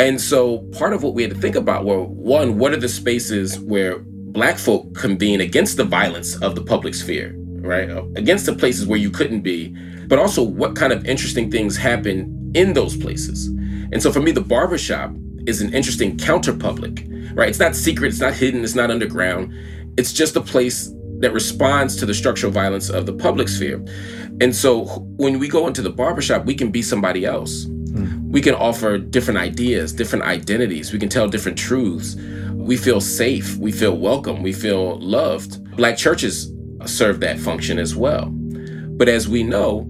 And 0.00 0.20
so 0.20 0.58
part 0.78 0.92
of 0.92 1.04
what 1.04 1.14
we 1.14 1.22
had 1.22 1.30
to 1.30 1.38
think 1.38 1.54
about 1.54 1.84
were 1.84 2.02
one, 2.02 2.58
what 2.58 2.72
are 2.72 2.76
the 2.76 2.88
spaces 2.88 3.60
where 3.60 4.00
black 4.00 4.58
folk 4.58 4.96
convene 4.96 5.40
against 5.40 5.76
the 5.76 5.84
violence 5.84 6.34
of 6.42 6.56
the 6.56 6.60
public 6.60 6.92
sphere, 6.92 7.32
right? 7.60 7.88
Uh, 7.88 8.04
against 8.16 8.44
the 8.46 8.52
places 8.52 8.84
where 8.84 8.98
you 8.98 9.10
couldn't 9.10 9.42
be, 9.42 9.68
but 10.08 10.18
also 10.18 10.42
what 10.42 10.74
kind 10.74 10.92
of 10.92 11.06
interesting 11.06 11.52
things 11.52 11.76
happen 11.76 12.50
in 12.56 12.72
those 12.72 12.96
places. 12.96 13.46
And 13.92 14.02
so 14.02 14.10
for 14.10 14.20
me, 14.20 14.32
the 14.32 14.40
barbershop 14.40 15.12
is 15.46 15.62
an 15.62 15.72
interesting 15.72 16.18
counter 16.18 16.52
public, 16.52 17.06
right? 17.32 17.48
It's 17.48 17.60
not 17.60 17.76
secret, 17.76 18.08
it's 18.08 18.20
not 18.20 18.34
hidden, 18.34 18.64
it's 18.64 18.74
not 18.74 18.90
underground. 18.90 19.54
It's 19.96 20.12
just 20.12 20.34
a 20.34 20.40
place 20.40 20.92
that 21.20 21.32
responds 21.32 21.96
to 21.96 22.06
the 22.06 22.14
structural 22.14 22.52
violence 22.52 22.90
of 22.90 23.06
the 23.06 23.12
public 23.12 23.48
sphere. 23.48 23.82
And 24.40 24.54
so 24.54 24.84
when 25.16 25.38
we 25.38 25.48
go 25.48 25.66
into 25.66 25.82
the 25.82 25.90
barbershop, 25.90 26.44
we 26.44 26.54
can 26.54 26.70
be 26.70 26.82
somebody 26.82 27.24
else. 27.24 27.64
Mm. 27.64 28.30
We 28.30 28.40
can 28.40 28.54
offer 28.54 28.98
different 28.98 29.38
ideas, 29.40 29.92
different 29.92 30.24
identities. 30.24 30.92
We 30.92 30.98
can 30.98 31.08
tell 31.08 31.28
different 31.28 31.56
truths. 31.56 32.16
We 32.52 32.76
feel 32.76 33.00
safe. 33.00 33.56
We 33.56 33.72
feel 33.72 33.96
welcome. 33.96 34.42
We 34.42 34.52
feel 34.52 34.98
loved. 35.00 35.64
Black 35.76 35.96
churches 35.96 36.52
serve 36.84 37.20
that 37.20 37.38
function 37.38 37.78
as 37.78 37.96
well. 37.96 38.28
But 38.30 39.08
as 39.08 39.28
we 39.28 39.42
know, 39.42 39.86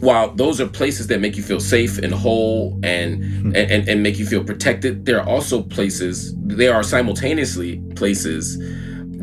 while 0.00 0.34
those 0.34 0.60
are 0.60 0.66
places 0.66 1.06
that 1.06 1.20
make 1.20 1.36
you 1.36 1.42
feel 1.42 1.60
safe 1.60 1.98
and 1.98 2.12
whole 2.12 2.78
and, 2.82 3.22
mm. 3.22 3.56
and, 3.56 3.88
and 3.88 4.02
make 4.02 4.18
you 4.18 4.26
feel 4.26 4.44
protected, 4.44 5.06
there 5.06 5.20
are 5.20 5.28
also 5.28 5.62
places, 5.62 6.34
there 6.38 6.74
are 6.74 6.82
simultaneously 6.82 7.80
places 7.94 8.58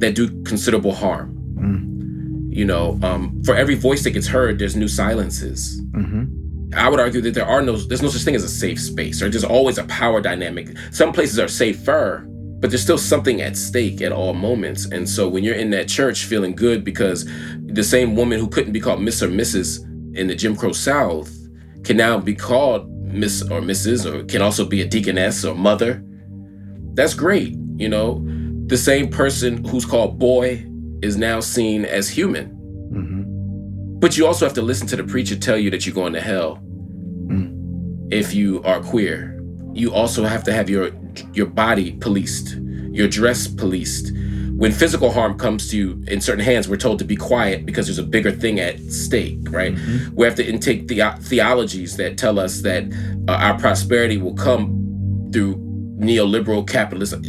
that 0.04 0.16
do 0.16 0.44
considerable 0.44 0.94
harm. 0.94 1.36
Mm. 1.56 2.56
You 2.56 2.66
know, 2.66 3.00
um, 3.02 3.42
for 3.44 3.56
every 3.56 3.76
voice 3.76 4.04
that 4.04 4.12
gets 4.12 4.28
heard, 4.28 4.60
there's 4.60 4.76
new 4.76 4.88
silences. 4.88 5.82
Mm-hmm. 5.92 6.74
I 6.76 6.90
would 6.90 7.00
argue 7.00 7.22
that 7.22 7.34
there 7.34 7.46
are 7.46 7.62
no, 7.62 7.76
there's 7.78 8.02
no 8.02 8.10
such 8.10 8.24
thing 8.24 8.36
as 8.36 8.44
a 8.44 8.50
safe 8.50 8.80
space, 8.80 9.22
or 9.22 9.30
there's 9.30 9.44
always 9.44 9.78
a 9.78 9.84
power 9.86 10.22
dynamic. 10.22 10.70
Some 10.92 11.14
places 11.14 11.40
are 11.40 11.48
safer, 11.48 12.26
but 12.60 12.70
there's 12.70 12.82
still 12.82 12.98
something 12.98 13.42
at 13.42 13.58
stake 13.58 14.02
at 14.02 14.12
all 14.12 14.34
moments. 14.34 14.86
And 14.86 15.08
so 15.08 15.28
when 15.28 15.44
you're 15.44 15.56
in 15.56 15.70
that 15.72 15.88
church 15.88 16.26
feeling 16.26 16.56
good 16.56 16.84
because 16.84 17.26
the 17.66 17.84
same 17.84 18.16
woman 18.16 18.40
who 18.40 18.48
couldn't 18.48 18.74
be 18.74 18.80
called 18.80 19.02
Miss 19.02 19.22
or 19.22 19.28
Mrs. 19.28 19.84
in 20.16 20.28
the 20.28 20.36
Jim 20.36 20.56
Crow 20.56 20.74
South 20.74 21.32
can 21.84 21.98
now 21.98 22.18
be 22.20 22.36
called 22.36 22.90
Miss 23.04 23.42
or 23.44 23.62
Mrs. 23.62 24.06
or 24.06 24.24
can 24.26 24.42
also 24.42 24.66
be 24.66 24.82
a 24.82 24.88
deaconess 24.88 25.46
or 25.46 25.56
mother, 25.56 26.04
that's 26.94 27.14
great. 27.14 27.56
You 27.76 27.90
know, 27.90 28.26
the 28.74 28.77
same 28.77 29.08
person 29.08 29.63
who's 29.65 29.86
called 29.86 30.18
boy 30.18 30.65
is 31.03 31.15
now 31.15 31.39
seen 31.39 31.86
as 31.86 32.10
human. 32.10 32.50
Mm-hmm. 32.92 34.00
But 34.00 34.18
you 34.18 34.25
also 34.25 34.46
have 34.46 34.56
to 34.56 34.63
listen 34.63 34.88
to 34.88 34.96
the 34.96 35.03
preacher 35.03 35.36
tell 35.36 35.60
you 35.60 35.70
that 35.70 35.86
you're 35.86 35.94
going 35.94 36.13
to 36.13 36.22
hell 36.22 36.58
mm. 37.27 38.12
if 38.12 38.34
you 38.34 38.63
are 38.63 38.82
queer. 38.82 39.39
You 39.74 39.94
also 39.94 40.24
have 40.24 40.44
to 40.46 40.53
have 40.53 40.72
your 40.72 40.89
your 41.34 41.46
body 41.46 41.92
policed, 41.92 42.56
your 42.92 43.08
dress 43.08 43.46
policed. 43.48 44.12
When 44.58 44.72
physical 44.72 45.12
harm 45.12 45.38
comes 45.38 45.70
to 45.70 45.77
you 45.77 46.03
in 46.08 46.20
certain 46.20 46.44
hands, 46.44 46.68
we're 46.68 46.77
told 46.77 46.98
to 46.98 47.06
be 47.06 47.15
quiet 47.15 47.68
because 47.68 47.86
there's 47.86 48.00
a 48.00 48.10
bigger 48.18 48.32
thing 48.32 48.60
at 48.60 48.80
stake, 48.92 49.38
right? 49.51 49.75
Mm-hmm. 49.75 50.15
We 50.15 50.25
have 50.25 50.36
to 50.36 50.46
intake 50.48 50.88
the- 50.88 51.15
theologies 51.22 51.96
that 51.98 52.18
tell 52.18 52.39
us 52.39 52.62
that 52.62 52.92
uh, 53.27 53.34
our 53.34 53.60
prosperity 53.60 54.18
will 54.18 54.34
come 54.34 55.30
through 55.32 55.58
neoliberal 56.00 56.68
capitalism 56.68 57.22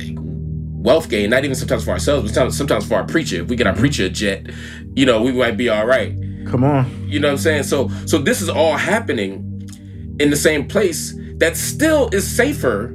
wealth 0.85 1.09
gain, 1.09 1.31
not 1.31 1.45
even 1.45 1.57
sometimes 1.57 1.85
for 1.85 1.91
ourselves, 1.91 2.31
but 2.31 2.53
sometimes 2.53 2.87
for 2.87 2.95
our 2.97 3.07
preacher. 3.07 3.43
If 3.43 3.49
we 3.49 3.57
get 3.57 3.67
our 3.67 3.75
preacher 3.75 4.05
a 4.05 4.11
jet, 4.11 4.47
you 4.95 5.07
know, 5.07 5.23
we 5.23 5.33
might 5.33 5.57
be 5.57 5.69
all 5.69 5.87
right. 5.87 6.15
Come 6.47 6.63
on. 6.63 7.09
You 7.09 7.19
know 7.19 7.29
what 7.29 7.33
I'm 7.33 7.39
saying? 7.39 7.65
So 7.65 7.89
so 8.07 8.19
this 8.19 8.41
is 8.41 8.49
all 8.49 8.77
happening 8.77 9.41
in 10.21 10.31
the 10.31 10.37
same 10.37 10.69
place 10.69 11.15
that 11.39 11.57
still 11.57 12.09
is 12.13 12.25
safer 12.25 12.95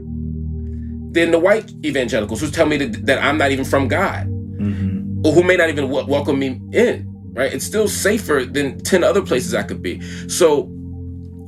than 1.12 1.32
the 1.32 1.40
white 1.40 1.72
evangelicals 1.84 2.40
who 2.40 2.50
tell 2.50 2.68
me 2.68 2.78
that, 2.78 3.06
that 3.08 3.22
I'm 3.22 3.38
not 3.38 3.52
even 3.52 3.66
from 3.66 3.88
God. 3.88 4.28
Mm-hmm. 4.28 5.26
Or 5.26 5.34
who 5.34 5.44
may 5.44 5.58
not 5.58 5.70
even 5.70 5.86
w- 5.90 6.08
welcome 6.08 6.38
me 6.38 6.62
in. 6.72 7.08
Right? 7.34 7.52
It's 7.52 7.66
still 7.66 7.88
safer 7.88 8.46
than 8.46 8.80
10 8.80 9.04
other 9.04 9.22
places 9.22 9.56
I 9.56 9.64
could 9.64 9.82
be. 9.82 10.00
So 10.30 10.70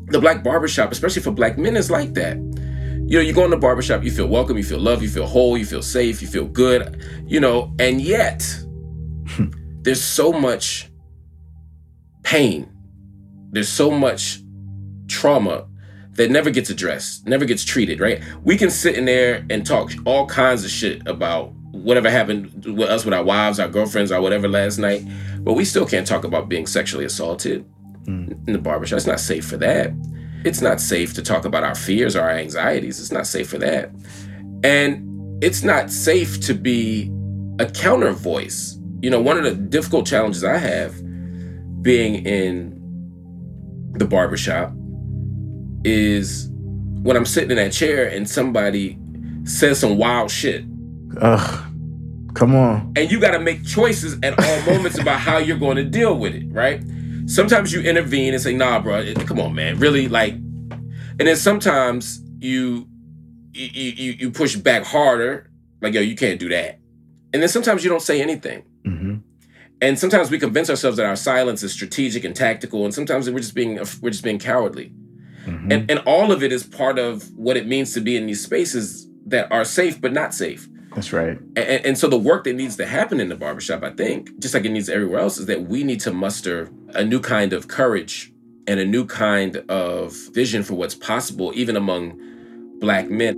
the 0.07 0.19
black 0.19 0.43
barbershop, 0.43 0.91
especially 0.91 1.21
for 1.21 1.31
black 1.31 1.57
men, 1.57 1.77
is 1.77 1.91
like 1.91 2.13
that 2.15 2.37
you 3.11 3.17
know, 3.17 3.23
you 3.23 3.33
go 3.33 3.43
in 3.43 3.51
the 3.51 3.57
barbershop, 3.57 4.05
you 4.05 4.09
feel 4.09 4.27
welcome, 4.27 4.55
you 4.55 4.63
feel 4.63 4.79
loved, 4.79 5.01
you 5.01 5.09
feel 5.09 5.25
whole, 5.25 5.57
you 5.57 5.65
feel 5.65 5.81
safe, 5.81 6.21
you 6.21 6.29
feel 6.29 6.45
good, 6.45 7.05
you 7.25 7.41
know, 7.41 7.69
and 7.77 7.99
yet 7.99 8.41
there's 9.81 10.01
so 10.01 10.31
much 10.31 10.89
pain. 12.23 12.71
There's 13.51 13.67
so 13.67 13.91
much 13.91 14.39
trauma 15.09 15.67
that 16.11 16.31
never 16.31 16.49
gets 16.51 16.69
addressed, 16.69 17.27
never 17.27 17.43
gets 17.43 17.65
treated, 17.65 17.99
right? 17.99 18.23
We 18.45 18.55
can 18.55 18.69
sit 18.69 18.95
in 18.95 19.03
there 19.03 19.45
and 19.49 19.65
talk 19.65 19.91
all 20.05 20.25
kinds 20.25 20.63
of 20.63 20.71
shit 20.71 21.05
about 21.05 21.51
whatever 21.71 22.09
happened 22.09 22.63
with 22.65 22.89
us 22.89 23.03
with 23.03 23.13
our 23.13 23.25
wives, 23.25 23.59
our 23.59 23.67
girlfriends, 23.67 24.13
or 24.13 24.21
whatever 24.21 24.47
last 24.47 24.77
night, 24.77 25.03
but 25.39 25.55
we 25.55 25.65
still 25.65 25.85
can't 25.85 26.07
talk 26.07 26.23
about 26.23 26.47
being 26.47 26.65
sexually 26.65 27.03
assaulted 27.03 27.65
mm. 28.05 28.47
in 28.47 28.53
the 28.53 28.57
barbershop. 28.57 28.95
It's 28.95 29.05
not 29.05 29.19
safe 29.19 29.45
for 29.45 29.57
that. 29.57 29.91
It's 30.43 30.61
not 30.61 30.79
safe 30.79 31.13
to 31.13 31.21
talk 31.21 31.45
about 31.45 31.63
our 31.63 31.75
fears 31.75 32.15
or 32.15 32.21
our 32.21 32.31
anxieties. 32.31 32.99
It's 32.99 33.11
not 33.11 33.27
safe 33.27 33.49
for 33.49 33.57
that. 33.59 33.91
And 34.63 35.43
it's 35.43 35.63
not 35.63 35.91
safe 35.91 36.39
to 36.41 36.53
be 36.53 37.11
a 37.59 37.65
counter 37.65 38.11
voice. 38.11 38.77
You 39.01 39.09
know, 39.09 39.21
one 39.21 39.37
of 39.37 39.43
the 39.43 39.55
difficult 39.55 40.05
challenges 40.05 40.43
I 40.43 40.57
have 40.57 40.95
being 41.81 42.25
in 42.25 42.77
the 43.93 44.05
barbershop 44.05 44.71
is 45.83 46.49
when 47.01 47.17
I'm 47.17 47.25
sitting 47.25 47.51
in 47.51 47.57
that 47.57 47.71
chair 47.71 48.07
and 48.07 48.29
somebody 48.29 48.97
says 49.43 49.79
some 49.79 49.97
wild 49.97 50.29
shit. 50.29 50.63
Ugh. 51.19 51.67
Come 52.33 52.55
on. 52.55 52.93
And 52.95 53.11
you 53.11 53.19
got 53.19 53.31
to 53.31 53.39
make 53.39 53.65
choices 53.65 54.17
at 54.23 54.39
all 54.39 54.73
moments 54.73 54.97
about 54.97 55.19
how 55.19 55.37
you're 55.37 55.57
going 55.57 55.75
to 55.77 55.83
deal 55.83 56.17
with 56.17 56.33
it, 56.33 56.45
right? 56.51 56.81
Sometimes 57.31 57.73
you 57.73 57.81
intervene 57.81 58.33
and 58.33 58.41
say, 58.41 58.53
"Nah, 58.53 58.79
bro, 58.79 59.13
come 59.25 59.39
on, 59.39 59.55
man, 59.55 59.79
really 59.79 60.07
like." 60.07 60.33
And 60.33 61.27
then 61.27 61.35
sometimes 61.35 62.21
you 62.39 62.87
you 63.53 63.91
you, 63.91 64.11
you 64.13 64.31
push 64.31 64.55
back 64.55 64.83
harder, 64.83 65.49
like, 65.81 65.93
"Yo, 65.93 66.01
you 66.01 66.15
can't 66.15 66.39
do 66.39 66.49
that." 66.49 66.79
And 67.33 67.41
then 67.41 67.49
sometimes 67.49 67.83
you 67.83 67.89
don't 67.89 68.01
say 68.01 68.21
anything. 68.21 68.63
Mm-hmm. 68.85 69.15
And 69.81 69.97
sometimes 69.97 70.29
we 70.29 70.37
convince 70.37 70.69
ourselves 70.69 70.97
that 70.97 71.05
our 71.05 71.15
silence 71.15 71.63
is 71.63 71.73
strategic 71.73 72.23
and 72.23 72.35
tactical, 72.35 72.85
and 72.85 72.93
sometimes 72.93 73.29
we're 73.29 73.39
just 73.39 73.55
being 73.55 73.77
we're 74.01 74.11
just 74.11 74.23
being 74.23 74.39
cowardly. 74.39 74.93
Mm-hmm. 75.45 75.71
And 75.71 75.91
and 75.91 75.99
all 76.05 76.31
of 76.31 76.43
it 76.43 76.51
is 76.51 76.63
part 76.63 76.99
of 76.99 77.29
what 77.35 77.57
it 77.57 77.67
means 77.67 77.93
to 77.93 78.01
be 78.01 78.15
in 78.15 78.27
these 78.27 78.43
spaces 78.43 79.07
that 79.25 79.51
are 79.51 79.65
safe 79.65 79.99
but 79.99 80.13
not 80.13 80.33
safe. 80.33 80.67
That's 80.95 81.13
right. 81.13 81.37
And, 81.55 81.85
and, 81.85 81.97
so 81.97 82.07
the 82.07 82.17
work 82.17 82.43
that 82.43 82.53
needs 82.53 82.75
to 82.75 82.85
happen 82.85 83.21
in 83.21 83.29
the 83.29 83.35
barbershop, 83.35 83.81
I 83.81 83.91
think, 83.91 84.37
just 84.39 84.53
like 84.53 84.65
it 84.65 84.71
needs 84.71 84.89
everywhere 84.89 85.21
else, 85.21 85.37
is 85.37 85.45
that 85.45 85.67
we 85.67 85.83
need 85.83 86.01
to 86.01 86.11
muster 86.11 86.69
a 86.89 87.03
new 87.03 87.21
kind 87.21 87.53
of 87.53 87.69
courage 87.69 88.33
and 88.67 88.79
a 88.79 88.85
new 88.85 89.05
kind 89.05 89.57
of 89.69 90.13
vision 90.33 90.63
for 90.63 90.73
what's 90.73 90.95
possible, 90.95 91.53
even 91.55 91.77
among 91.77 92.17
Black 92.79 93.09
men. 93.09 93.35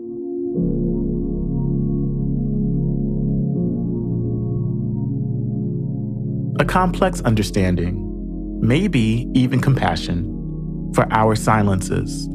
A 6.60 6.66
complex 6.66 7.22
understanding, 7.22 8.00
maybe 8.62 9.28
even 9.36 9.60
compassion, 9.60 10.30
for 10.96 11.06
our 11.12 11.36
silences. 11.36 12.28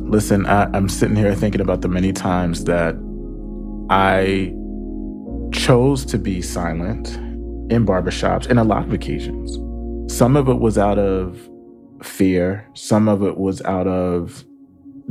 Listen, 0.00 0.46
I, 0.46 0.64
I'm 0.72 0.88
sitting 0.88 1.16
here 1.16 1.34
thinking 1.34 1.60
about 1.60 1.82
the 1.82 1.88
many 1.88 2.12
times 2.12 2.64
that 2.64 2.96
I 3.90 4.54
chose 5.52 6.04
to 6.06 6.18
be 6.18 6.42
silent 6.42 7.16
in 7.70 7.86
barbershops 7.86 8.48
in 8.48 8.58
a 8.58 8.64
lot 8.64 8.84
of 8.84 8.92
occasions. 8.92 9.58
Some 10.12 10.36
of 10.36 10.48
it 10.48 10.58
was 10.58 10.78
out 10.78 10.98
of 10.98 11.48
fear, 12.02 12.68
some 12.74 13.08
of 13.08 13.22
it 13.22 13.36
was 13.38 13.62
out 13.62 13.86
of 13.86 14.44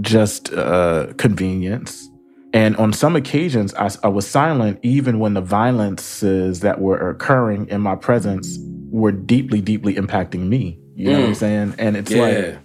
just 0.01 0.53
uh, 0.53 1.08
convenience. 1.18 2.10
And 2.53 2.75
on 2.77 2.94
some 2.94 3.15
occasions, 3.15 3.74
I, 3.75 3.89
I, 4.03 4.10
was 4.10 4.27
silent 4.27 4.80
even 4.84 5.18
when 5.18 5.34
the 5.34 5.42
violences 5.42 6.60
that 6.60 6.80
were 6.80 7.10
occurring 7.10 7.68
in 7.70 7.82
my 7.82 7.96
presence 7.96 8.60
were 8.92 9.12
deeply, 9.12 9.60
deeply 9.60 9.96
impacting 9.96 10.48
me. 10.50 10.80
You 10.96 11.08
know 11.08 11.20
what 11.20 11.25
I'm 11.25 11.32
mm. 11.32 11.38
saying? 11.38 11.75
And 11.80 11.98
it's 11.98 12.12
yeah. 12.12 12.22
like, 12.22 12.62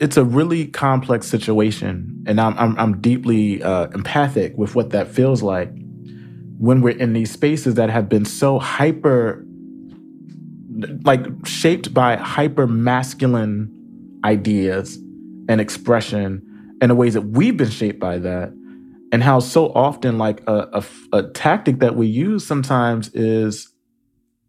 it's 0.00 0.16
a 0.16 0.24
really 0.24 0.66
complex 0.66 1.26
situation, 1.26 2.24
and 2.26 2.40
I'm 2.40 2.58
I'm, 2.58 2.78
I'm 2.78 3.00
deeply 3.00 3.62
uh, 3.62 3.88
empathic 3.88 4.56
with 4.56 4.74
what 4.74 4.90
that 4.90 5.08
feels 5.08 5.42
like 5.42 5.70
when 6.58 6.80
we're 6.80 6.96
in 6.96 7.12
these 7.12 7.30
spaces 7.30 7.74
that 7.74 7.90
have 7.90 8.08
been 8.08 8.24
so 8.24 8.58
hyper, 8.58 9.44
like 11.04 11.24
shaped 11.44 11.92
by 11.92 12.16
hyper 12.16 12.66
masculine 12.66 13.70
ideas 14.24 14.96
and 15.48 15.60
expression, 15.60 16.42
and 16.80 16.90
the 16.90 16.94
ways 16.94 17.12
that 17.12 17.22
we've 17.22 17.58
been 17.58 17.70
shaped 17.70 18.00
by 18.00 18.18
that, 18.18 18.48
and 19.12 19.22
how 19.22 19.38
so 19.38 19.70
often 19.74 20.16
like 20.16 20.40
a, 20.46 20.68
a, 20.72 21.18
a 21.18 21.22
tactic 21.30 21.80
that 21.80 21.94
we 21.94 22.06
use 22.06 22.46
sometimes 22.46 23.10
is 23.12 23.70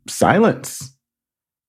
silence. 0.08 0.96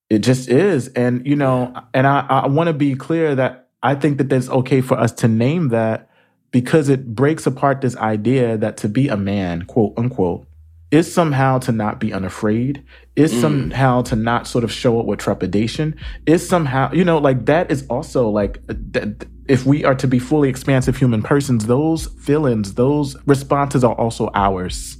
It 0.09 0.19
just 0.19 0.47
is 0.47 0.89
and 0.89 1.25
you 1.25 1.35
know 1.35 1.73
and 1.93 2.05
i, 2.05 2.19
I 2.29 2.47
want 2.47 2.67
to 2.67 2.73
be 2.73 2.93
clear 2.93 3.33
that 3.33 3.62
i 3.83 3.93
think 3.93 4.17
that 4.17 4.31
it's 4.31 4.49
okay 4.49 4.81
for 4.81 4.97
us 4.99 5.11
to 5.11 5.27
name 5.27 5.69
that 5.69 6.09
because 6.51 6.89
it 6.89 7.13
breaks 7.15 7.45
apart 7.45 7.81
this 7.81 7.95
idea 7.97 8.57
that 8.57 8.77
to 8.77 8.87
be 8.89 9.07
a 9.09 9.17
man 9.17 9.63
quote 9.63 9.93
unquote 9.97 10.45
is 10.91 11.11
somehow 11.11 11.57
to 11.57 11.71
not 11.71 11.99
be 11.99 12.13
unafraid 12.13 12.83
is 13.15 13.33
Mm. 13.33 13.41
somehow 13.41 14.01
to 14.03 14.15
not 14.15 14.45
sort 14.47 14.63
of 14.63 14.71
show 14.71 14.99
up 14.99 15.05
with 15.07 15.19
trepidation 15.19 15.95
is 16.25 16.47
somehow 16.47 16.91
you 16.93 17.03
know 17.03 17.17
like 17.17 17.45
that 17.45 17.71
is 17.71 17.85
also 17.89 18.29
like 18.29 18.59
th- 18.93 19.07
if 19.47 19.65
we 19.65 19.83
are 19.83 19.95
to 19.95 20.07
be 20.07 20.19
fully 20.19 20.49
expansive 20.49 20.95
human 20.97 21.21
persons 21.23 21.65
those 21.65 22.07
feelings 22.21 22.75
those 22.75 23.15
responses 23.25 23.83
are 23.83 23.95
also 23.95 24.29
ours 24.35 24.97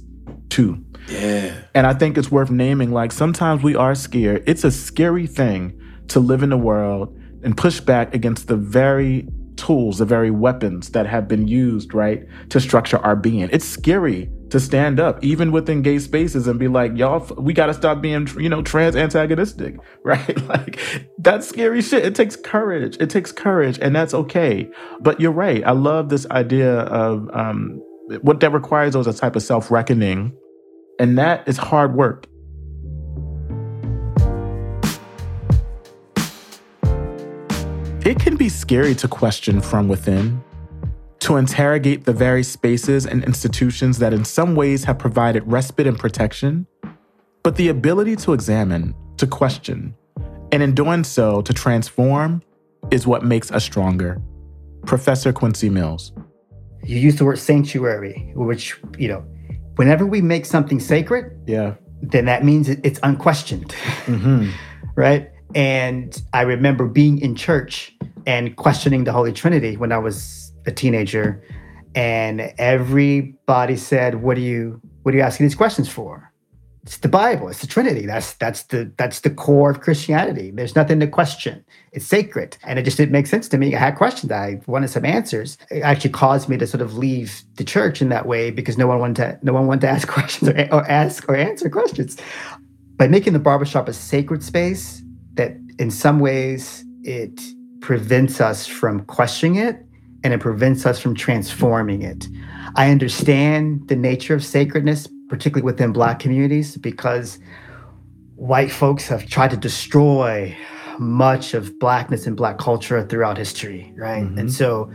too 0.50 0.84
Yeah. 1.08 1.52
and 1.74 1.86
I 1.86 1.94
think 1.94 2.18
it's 2.18 2.30
worth 2.30 2.50
naming 2.50 2.90
like 2.90 3.12
sometimes 3.12 3.62
we 3.62 3.76
are 3.76 3.94
scared. 3.94 4.42
It's 4.46 4.64
a 4.64 4.70
scary 4.70 5.26
thing 5.26 5.60
to 6.08 6.18
live 6.20 6.42
in 6.42 6.50
the 6.50 6.56
world 6.70 7.16
and 7.44 7.56
push 7.56 7.80
back 7.80 8.14
against 8.14 8.48
the 8.48 8.56
very 8.56 9.28
tools, 9.56 9.98
the 9.98 10.04
very 10.04 10.30
weapons 10.30 10.90
that 10.90 11.06
have 11.06 11.28
been 11.28 11.46
used, 11.46 11.94
right, 11.94 12.26
to 12.50 12.60
structure 12.60 12.98
our 12.98 13.14
being. 13.14 13.48
It's 13.52 13.64
scary 13.64 14.30
to 14.50 14.58
stand 14.58 14.98
up, 14.98 15.22
even 15.22 15.52
within 15.52 15.82
gay 15.82 15.98
spaces, 15.98 16.46
and 16.46 16.58
be 16.58 16.68
like, 16.68 16.96
y'all, 16.96 17.24
we 17.36 17.52
got 17.52 17.66
to 17.66 17.74
stop 17.74 18.00
being, 18.00 18.28
you 18.38 18.48
know, 18.48 18.62
trans 18.62 18.96
antagonistic, 18.96 19.76
right? 20.04 20.48
like, 20.48 20.80
that's 21.18 21.48
scary 21.48 21.82
shit. 21.82 22.04
It 22.04 22.14
takes 22.14 22.36
courage. 22.36 22.96
It 23.00 23.10
takes 23.10 23.30
courage, 23.30 23.78
and 23.80 23.94
that's 23.94 24.14
okay. 24.14 24.68
But 25.00 25.20
you're 25.20 25.32
right. 25.32 25.64
I 25.64 25.72
love 25.72 26.08
this 26.08 26.26
idea 26.30 26.80
of 26.80 27.30
um, 27.32 27.80
what 28.22 28.40
that 28.40 28.52
requires 28.52 28.96
is 28.96 29.06
a 29.06 29.12
type 29.12 29.36
of 29.36 29.42
self 29.42 29.70
reckoning 29.70 30.36
and 30.98 31.18
that 31.18 31.46
is 31.48 31.56
hard 31.56 31.94
work. 31.94 32.26
It 38.04 38.18
can 38.20 38.36
be 38.36 38.48
scary 38.48 38.94
to 38.96 39.08
question 39.08 39.60
from 39.60 39.88
within, 39.88 40.42
to 41.20 41.36
interrogate 41.36 42.04
the 42.04 42.12
very 42.12 42.42
spaces 42.42 43.06
and 43.06 43.24
institutions 43.24 43.98
that 43.98 44.12
in 44.12 44.24
some 44.26 44.54
ways 44.54 44.84
have 44.84 44.98
provided 44.98 45.42
respite 45.50 45.86
and 45.86 45.98
protection. 45.98 46.66
But 47.42 47.56
the 47.56 47.68
ability 47.68 48.16
to 48.16 48.32
examine, 48.34 48.94
to 49.16 49.26
question, 49.26 49.94
and 50.52 50.62
in 50.62 50.74
doing 50.74 51.02
so, 51.04 51.40
to 51.42 51.52
transform 51.54 52.42
is 52.90 53.06
what 53.06 53.24
makes 53.24 53.50
us 53.50 53.64
stronger. 53.64 54.20
Professor 54.84 55.32
Quincy 55.32 55.70
Mills. 55.70 56.12
You 56.84 56.98
use 56.98 57.16
the 57.16 57.24
word 57.24 57.38
sanctuary, 57.38 58.32
which, 58.34 58.78
you 58.98 59.08
know, 59.08 59.24
whenever 59.76 60.04
we 60.04 60.20
make 60.20 60.44
something 60.44 60.78
sacred, 60.78 61.32
Yeah. 61.46 61.74
then 62.02 62.26
that 62.26 62.44
means 62.44 62.68
it's 62.68 63.00
unquestioned, 63.02 63.72
hmm 64.04 64.50
right? 64.94 65.30
And 65.54 66.20
I 66.32 66.42
remember 66.42 66.86
being 66.86 67.20
in 67.20 67.36
church 67.36 67.94
and 68.26 68.56
questioning 68.56 69.04
the 69.04 69.12
Holy 69.12 69.32
Trinity 69.32 69.76
when 69.76 69.92
I 69.92 69.98
was 69.98 70.52
a 70.66 70.72
teenager, 70.72 71.42
and 71.94 72.52
everybody 72.58 73.76
said, 73.76 74.22
"What 74.22 74.36
are 74.36 74.40
you? 74.40 74.80
What 75.02 75.14
are 75.14 75.18
you 75.18 75.22
asking 75.22 75.46
these 75.46 75.54
questions 75.54 75.88
for?" 75.88 76.32
It's 76.82 76.98
the 76.98 77.08
Bible. 77.08 77.48
It's 77.48 77.60
the 77.60 77.66
Trinity. 77.66 78.04
That's 78.04 78.34
that's 78.34 78.64
the 78.64 78.92
that's 78.98 79.20
the 79.20 79.30
core 79.30 79.70
of 79.70 79.80
Christianity. 79.80 80.50
There's 80.50 80.74
nothing 80.74 81.00
to 81.00 81.06
question. 81.06 81.64
It's 81.92 82.04
sacred, 82.04 82.58
and 82.64 82.78
it 82.78 82.82
just 82.82 82.96
didn't 82.96 83.12
make 83.12 83.26
sense 83.26 83.48
to 83.50 83.58
me. 83.58 83.74
I 83.74 83.78
had 83.78 83.96
questions. 83.96 84.32
I 84.32 84.60
wanted 84.66 84.88
some 84.88 85.04
answers. 85.04 85.56
It 85.70 85.80
actually 85.80 86.10
caused 86.10 86.48
me 86.48 86.58
to 86.58 86.66
sort 86.66 86.82
of 86.82 86.98
leave 86.98 87.42
the 87.54 87.64
church 87.64 88.02
in 88.02 88.10
that 88.10 88.26
way 88.26 88.50
because 88.50 88.76
no 88.76 88.86
one 88.86 88.98
wanted 88.98 89.16
to 89.16 89.38
no 89.42 89.52
one 89.52 89.66
wanted 89.66 89.82
to 89.82 89.88
ask 89.96 90.08
questions 90.08 90.50
or, 90.50 90.68
or 90.72 90.90
ask 90.90 91.28
or 91.28 91.36
answer 91.36 91.70
questions. 91.70 92.18
By 92.96 93.08
making 93.08 93.32
the 93.32 93.38
barbershop 93.38 93.88
a 93.88 93.92
sacred 93.92 94.42
space, 94.42 95.02
in 95.78 95.90
some 95.90 96.20
ways 96.20 96.84
it 97.02 97.40
prevents 97.80 98.40
us 98.40 98.66
from 98.66 99.04
questioning 99.04 99.56
it 99.56 99.84
and 100.22 100.32
it 100.32 100.40
prevents 100.40 100.86
us 100.86 100.98
from 100.98 101.14
transforming 101.14 102.02
it. 102.02 102.26
I 102.76 102.90
understand 102.90 103.88
the 103.88 103.96
nature 103.96 104.34
of 104.34 104.44
sacredness, 104.44 105.06
particularly 105.28 105.64
within 105.64 105.92
Black 105.92 106.18
communities, 106.18 106.76
because 106.78 107.38
white 108.36 108.70
folks 108.72 109.06
have 109.08 109.26
tried 109.26 109.50
to 109.50 109.56
destroy 109.56 110.56
much 110.98 111.54
of 111.54 111.78
Blackness 111.78 112.26
and 112.26 112.36
Black 112.36 112.58
culture 112.58 113.06
throughout 113.06 113.36
history, 113.36 113.92
right? 113.96 114.24
Mhm. 114.24 114.38
And 114.38 114.52
so 114.52 114.90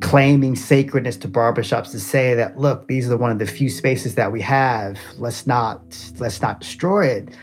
claiming 0.00 0.54
sacredness 0.54 1.16
to 1.16 1.28
barbershops 1.28 1.90
to 1.90 1.98
say 1.98 2.34
that 2.34 2.58
look 2.58 2.88
these 2.88 3.10
are 3.10 3.16
one 3.16 3.30
of 3.30 3.38
the 3.38 3.46
few 3.46 3.70
spaces 3.70 4.16
that 4.16 4.30
we 4.30 4.40
have 4.40 4.98
let's 5.18 5.46
not 5.46 5.80
let's 6.18 6.42
not 6.42 6.60
destroy 6.60 7.06
it 7.06 7.34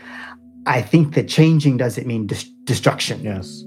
i 0.66 0.80
think 0.82 1.14
that 1.14 1.28
changing 1.28 1.76
doesn't 1.76 2.06
mean 2.06 2.26
dis- 2.26 2.50
destruction 2.64 3.20
Yes. 3.22 3.64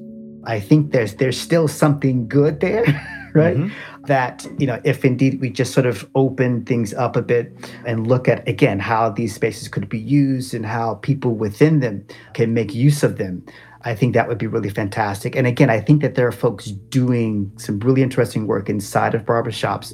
I 0.47 0.59
think 0.59 0.91
there's 0.91 1.15
there's 1.15 1.39
still 1.41 1.67
something 1.67 2.27
good 2.27 2.59
there, 2.59 2.83
right? 3.33 3.57
Mhm. 3.57 3.71
That 4.05 4.45
you 4.59 4.67
know, 4.67 4.79
if 4.83 5.03
indeed 5.03 5.41
we 5.41 5.49
just 5.49 5.73
sort 5.73 5.87
of 5.87 6.07
open 6.13 6.63
things 6.65 6.93
up 6.93 7.15
a 7.15 7.23
bit 7.23 7.51
and 7.83 8.05
look 8.05 8.27
at 8.29 8.47
again 8.47 8.77
how 8.77 9.09
these 9.09 9.33
spaces 9.33 9.67
could 9.67 9.89
be 9.89 9.97
used 9.97 10.53
and 10.53 10.63
how 10.63 10.95
people 11.01 11.33
within 11.33 11.79
them 11.79 12.05
can 12.35 12.53
make 12.53 12.75
use 12.75 13.01
of 13.01 13.17
them, 13.17 13.43
I 13.81 13.95
think 13.95 14.13
that 14.13 14.27
would 14.27 14.37
be 14.37 14.45
really 14.45 14.69
fantastic. 14.69 15.35
And 15.35 15.47
again, 15.47 15.71
I 15.71 15.79
think 15.81 16.03
that 16.03 16.13
there 16.13 16.27
are 16.27 16.31
folks 16.31 16.65
doing 16.93 17.51
some 17.57 17.79
really 17.79 18.03
interesting 18.03 18.45
work 18.45 18.69
inside 18.69 19.15
of 19.15 19.25
barbershops. 19.25 19.93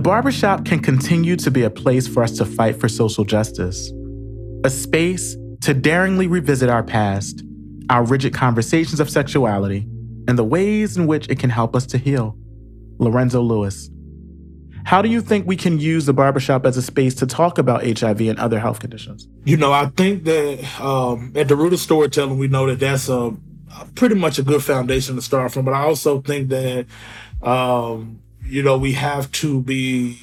Barbershop 0.00 0.64
can 0.64 0.80
continue 0.80 1.36
to 1.36 1.50
be 1.50 1.62
a 1.62 1.70
place 1.70 2.08
for 2.08 2.22
us 2.22 2.36
to 2.38 2.44
fight 2.44 2.80
for 2.80 2.88
social 2.88 3.24
justice, 3.24 3.92
a 4.64 4.70
space 4.70 5.36
to 5.60 5.74
daringly 5.74 6.26
revisit 6.26 6.68
our 6.68 6.82
past, 6.82 7.42
our 7.88 8.04
rigid 8.04 8.34
conversations 8.34 9.00
of 9.00 9.10
sexuality, 9.10 9.86
and 10.26 10.38
the 10.38 10.44
ways 10.44 10.96
in 10.96 11.06
which 11.06 11.28
it 11.28 11.38
can 11.38 11.50
help 11.50 11.76
us 11.76 11.86
to 11.86 11.98
heal. 11.98 12.36
Lorenzo 12.98 13.40
Lewis. 13.40 13.90
How 14.84 15.02
do 15.02 15.08
you 15.08 15.20
think 15.20 15.46
we 15.46 15.56
can 15.56 15.78
use 15.78 16.06
the 16.06 16.12
barbershop 16.12 16.64
as 16.64 16.76
a 16.76 16.82
space 16.82 17.14
to 17.16 17.26
talk 17.26 17.58
about 17.58 17.82
HIV 17.82 18.22
and 18.22 18.38
other 18.38 18.58
health 18.58 18.80
conditions? 18.80 19.28
You 19.44 19.56
know, 19.56 19.72
I 19.72 19.86
think 19.86 20.24
that 20.24 20.80
um, 20.80 21.32
at 21.36 21.48
the 21.48 21.56
root 21.56 21.72
of 21.72 21.80
storytelling, 21.80 22.38
we 22.38 22.48
know 22.48 22.66
that 22.66 22.80
that's 22.80 23.08
a, 23.08 23.34
a 23.76 23.86
pretty 23.94 24.14
much 24.14 24.38
a 24.38 24.42
good 24.42 24.62
foundation 24.62 25.16
to 25.16 25.22
start 25.22 25.52
from. 25.52 25.64
But 25.64 25.74
I 25.74 25.82
also 25.82 26.20
think 26.20 26.48
that, 26.48 26.86
um, 27.42 28.20
you 28.50 28.62
know, 28.62 28.76
we 28.76 28.92
have 28.92 29.30
to 29.32 29.62
be 29.62 30.18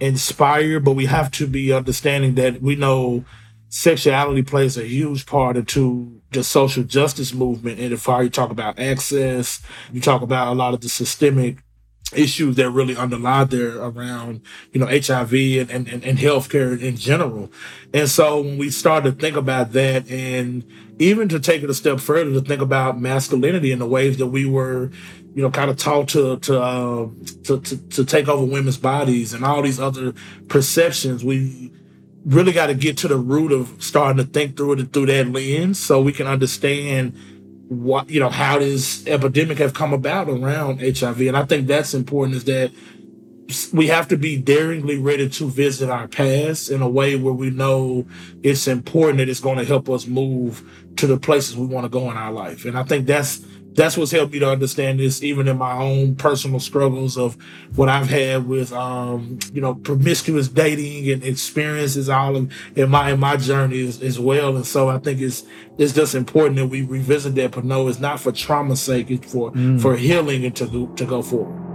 inspired, 0.00 0.84
but 0.84 0.92
we 0.92 1.06
have 1.06 1.30
to 1.32 1.46
be 1.46 1.72
understanding 1.72 2.34
that 2.34 2.60
we 2.60 2.74
know 2.74 3.24
sexuality 3.68 4.42
plays 4.42 4.76
a 4.76 4.84
huge 4.84 5.26
part 5.26 5.56
into 5.56 6.20
the 6.32 6.42
social 6.42 6.82
justice 6.82 7.32
movement. 7.32 7.78
And 7.78 7.92
if 7.92 8.06
you 8.06 8.30
talk 8.30 8.50
about 8.50 8.78
access, 8.78 9.62
you 9.92 10.00
talk 10.00 10.22
about 10.22 10.48
a 10.48 10.54
lot 10.54 10.74
of 10.74 10.80
the 10.80 10.88
systemic 10.88 11.58
issues 12.12 12.56
that 12.56 12.70
really 12.70 12.96
underlie 12.96 13.44
there 13.44 13.80
around, 13.80 14.42
you 14.72 14.80
know, 14.80 14.86
HIV 14.86 15.32
and, 15.32 15.70
and, 15.70 16.04
and 16.04 16.18
healthcare 16.18 16.80
in 16.80 16.96
general. 16.96 17.52
And 17.94 18.08
so 18.08 18.40
when 18.40 18.58
we 18.58 18.70
start 18.70 19.04
to 19.04 19.12
think 19.12 19.36
about 19.36 19.72
that 19.72 20.10
and 20.10 20.64
even 21.00 21.30
to 21.30 21.40
take 21.40 21.62
it 21.62 21.70
a 21.70 21.74
step 21.74 21.98
further 21.98 22.30
to 22.32 22.42
think 22.42 22.60
about 22.60 23.00
masculinity 23.00 23.72
and 23.72 23.80
the 23.80 23.86
ways 23.86 24.18
that 24.18 24.26
we 24.26 24.44
were, 24.44 24.90
you 25.34 25.42
know, 25.42 25.50
kind 25.50 25.70
of 25.70 25.78
taught 25.78 26.08
to 26.08 26.38
to, 26.40 26.60
uh, 26.60 27.08
to 27.44 27.60
to 27.60 27.76
to 27.88 28.04
take 28.04 28.28
over 28.28 28.44
women's 28.44 28.76
bodies 28.76 29.32
and 29.32 29.44
all 29.44 29.62
these 29.62 29.80
other 29.80 30.12
perceptions, 30.48 31.24
we 31.24 31.72
really 32.26 32.52
got 32.52 32.66
to 32.66 32.74
get 32.74 32.98
to 32.98 33.08
the 33.08 33.16
root 33.16 33.50
of 33.50 33.82
starting 33.82 34.22
to 34.24 34.30
think 34.30 34.58
through 34.58 34.74
it 34.74 34.92
through 34.92 35.06
that 35.06 35.26
lens 35.26 35.80
so 35.80 36.02
we 36.02 36.12
can 36.12 36.26
understand 36.26 37.16
what 37.68 38.10
you 38.10 38.20
know 38.20 38.28
how 38.28 38.58
this 38.58 39.06
epidemic 39.06 39.56
have 39.56 39.72
come 39.72 39.94
about 39.94 40.28
around 40.28 40.80
HIV, 40.80 41.20
and 41.22 41.36
I 41.36 41.44
think 41.46 41.66
that's 41.66 41.94
important. 41.94 42.36
Is 42.36 42.44
that 42.44 42.72
we 43.72 43.88
have 43.88 44.08
to 44.08 44.16
be 44.16 44.36
daringly 44.36 44.98
ready 44.98 45.28
to 45.28 45.50
visit 45.50 45.90
our 45.90 46.06
past 46.08 46.70
in 46.70 46.82
a 46.82 46.88
way 46.88 47.16
where 47.16 47.32
we 47.32 47.50
know 47.50 48.06
it's 48.42 48.68
important 48.68 49.18
that 49.18 49.28
it's 49.28 49.40
going 49.40 49.58
to 49.58 49.64
help 49.64 49.88
us 49.88 50.06
move 50.06 50.62
to 51.00 51.06
the 51.06 51.18
places 51.18 51.56
we 51.56 51.66
want 51.66 51.84
to 51.84 51.88
go 51.90 52.10
in 52.10 52.16
our 52.16 52.32
life, 52.32 52.64
and 52.64 52.78
I 52.78 52.82
think 52.84 53.06
that's 53.06 53.40
that's 53.72 53.96
what's 53.96 54.10
helped 54.10 54.32
me 54.32 54.40
to 54.40 54.50
understand 54.50 54.98
this, 54.98 55.22
even 55.22 55.46
in 55.46 55.56
my 55.56 55.72
own 55.74 56.16
personal 56.16 56.58
struggles 56.58 57.16
of 57.16 57.36
what 57.76 57.88
I've 57.88 58.08
had 58.10 58.48
with, 58.48 58.72
um, 58.72 59.38
you 59.52 59.60
know, 59.60 59.76
promiscuous 59.76 60.48
dating 60.48 61.08
and 61.08 61.22
experiences 61.22 62.08
all 62.08 62.34
in, 62.36 62.50
in 62.74 62.90
my 62.90 63.12
in 63.12 63.20
my 63.20 63.36
journey 63.36 63.86
as, 63.86 64.02
as 64.02 64.18
well. 64.18 64.56
And 64.56 64.66
so 64.66 64.88
I 64.88 64.98
think 64.98 65.20
it's 65.20 65.44
it's 65.78 65.92
just 65.94 66.16
important 66.16 66.56
that 66.56 66.66
we 66.66 66.82
revisit 66.82 67.36
that, 67.36 67.52
but 67.52 67.64
no, 67.64 67.86
it's 67.86 68.00
not 68.00 68.18
for 68.18 68.32
trauma's 68.32 68.82
sake; 68.82 69.08
it's 69.10 69.32
for 69.32 69.52
Mm. 69.52 69.80
for 69.80 69.96
healing 69.96 70.44
and 70.44 70.54
to 70.56 70.66
go, 70.66 70.86
to 70.86 71.04
go 71.04 71.22
forward. 71.22 71.69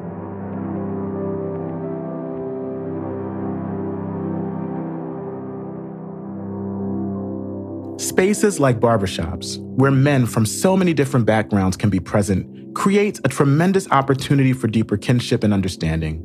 Spaces 8.15 8.62
like 8.62 8.80
barbershops, 8.80 9.58
where 9.58 9.91
men 9.91 10.25
from 10.25 10.45
so 10.45 10.78
many 10.78 10.93
different 10.93 11.25
backgrounds 11.25 11.75
can 11.75 11.89
be 11.89 11.99
present, 11.99 12.73
creates 12.73 13.19
a 13.25 13.28
tremendous 13.28 13.91
opportunity 13.91 14.54
for 14.54 14.69
deeper 14.69 14.95
kinship 14.95 15.43
and 15.43 15.54
understanding. 15.54 16.23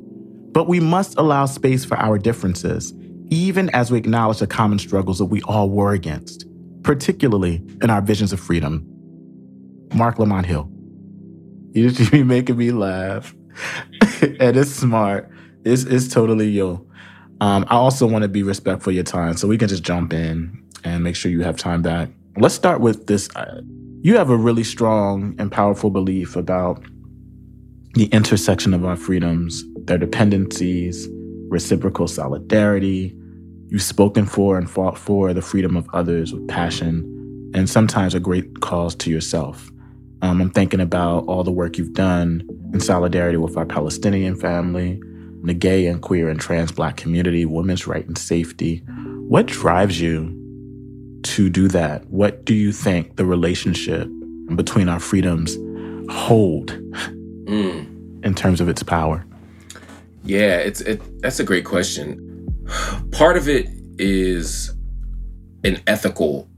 But 0.53 0.69
we 0.69 0.79
must 0.79 1.19
allow 1.19 1.47
space 1.47 1.85
for 1.85 1.97
our 1.97 2.17
differences, 2.17 2.95
even 3.31 3.71
as 3.71 3.91
we 3.91 3.99
acknowledge 3.99 4.39
the 4.39 4.47
common 4.47 4.79
struggles 4.79 5.19
that 5.19 5.25
we 5.25 5.43
all 5.43 5.69
war 5.69 5.93
against, 5.93 6.47
particularly 6.85 7.61
in 7.83 7.91
our 7.91 8.01
visions 8.01 8.33
of 8.33 8.39
freedom. 8.39 8.87
Marc 9.93 10.21
Lamont 10.21 10.47
Hill. 10.47 10.71
You 11.73 11.91
just 11.91 12.13
be 12.13 12.23
making 12.23 12.57
me 12.57 12.71
laugh. 12.71 13.35
and 14.23 14.57
it's 14.57 14.71
smart. 14.71 15.29
It's, 15.65 15.83
it's 15.83 16.07
totally 16.07 16.51
you. 16.51 16.89
Um, 17.41 17.65
I 17.69 17.77
also 17.77 18.07
want 18.07 18.23
to 18.23 18.29
be 18.29 18.43
respectful 18.43 18.91
of 18.91 18.95
your 18.95 19.05
time, 19.05 19.37
so 19.37 19.49
we 19.49 19.57
can 19.57 19.69
just 19.69 19.83
jump 19.83 20.13
in 20.13 20.63
and 20.85 21.03
make 21.03 21.17
sure 21.17 21.31
you 21.31 21.43
have 21.43 21.57
time 21.57 21.83
back. 21.83 22.11
Let's 22.37 22.55
start 22.55 22.81
with 22.81 23.07
this. 23.07 23.29
Uh, 23.35 23.63
you 24.03 24.17
have 24.17 24.31
a 24.31 24.37
really 24.37 24.65
strong 24.65 25.35
and 25.39 25.51
powerful 25.51 25.91
belief 25.91 26.37
about 26.37 26.83
the 27.95 28.07
intersection 28.07 28.73
of 28.73 28.85
our 28.85 28.97
freedoms, 28.97 29.65
their 29.85 29.99
dependencies, 29.99 31.09
reciprocal 31.49 32.07
solidarity. 32.07 33.15
You've 33.69 33.83
spoken 33.83 34.27
for 34.27 34.59
and 34.59 34.71
fought 34.71 34.99
for 34.99 35.33
the 35.33 35.43
freedom 35.43 35.77
of 35.77 35.89
others 35.93 36.33
with 36.33 36.47
passion, 36.49 37.53
and 37.55 37.69
sometimes 37.69 38.15
a 38.15 38.21
great 38.21 38.61
cause 38.61 38.95
to 38.97 39.11
yourself. 39.11 39.71
Um, 40.23 40.41
I'm 40.41 40.51
thinking 40.51 40.81
about 40.81 41.25
all 41.27 41.43
the 41.43 41.53
work 41.53 41.79
you've 41.79 41.95
done 41.95 42.43
in 42.75 42.81
solidarity 42.81 43.39
with 43.39 43.57
our 43.57 43.65
Palestinian 43.65 44.37
family, 44.37 45.01
the 45.43 45.55
gay 45.55 45.87
and 45.87 46.03
queer 46.03 46.29
and 46.29 46.41
trans 46.41 46.73
black 46.73 46.97
community, 46.97 47.45
women's 47.45 47.87
right 47.87 48.07
and 48.07 48.19
safety. 48.19 48.83
What 49.29 49.47
drives 49.47 50.01
you 50.01 50.37
to 51.23 51.49
do 51.49 51.69
that? 51.69 52.07
What 52.07 52.45
do 52.45 52.55
you 52.55 52.73
think 52.73 53.17
the 53.17 53.25
relationship 53.25 54.09
between 54.55 54.89
our 54.89 55.01
freedoms 55.01 55.57
hold 56.11 56.69
mm. 57.47 58.25
in 58.25 58.35
terms 58.35 58.61
of 58.61 58.69
its 58.69 58.83
power? 58.83 59.25
Yeah, 60.25 60.57
it's 60.57 60.81
it, 60.83 61.01
that's 61.23 61.41
a 61.41 61.45
great 61.45 61.65
question. 61.65 62.27
Part 63.13 63.37
of 63.37 63.49
it 63.49 63.69
is 63.99 64.73
an 65.65 65.81
ethical 65.87 66.49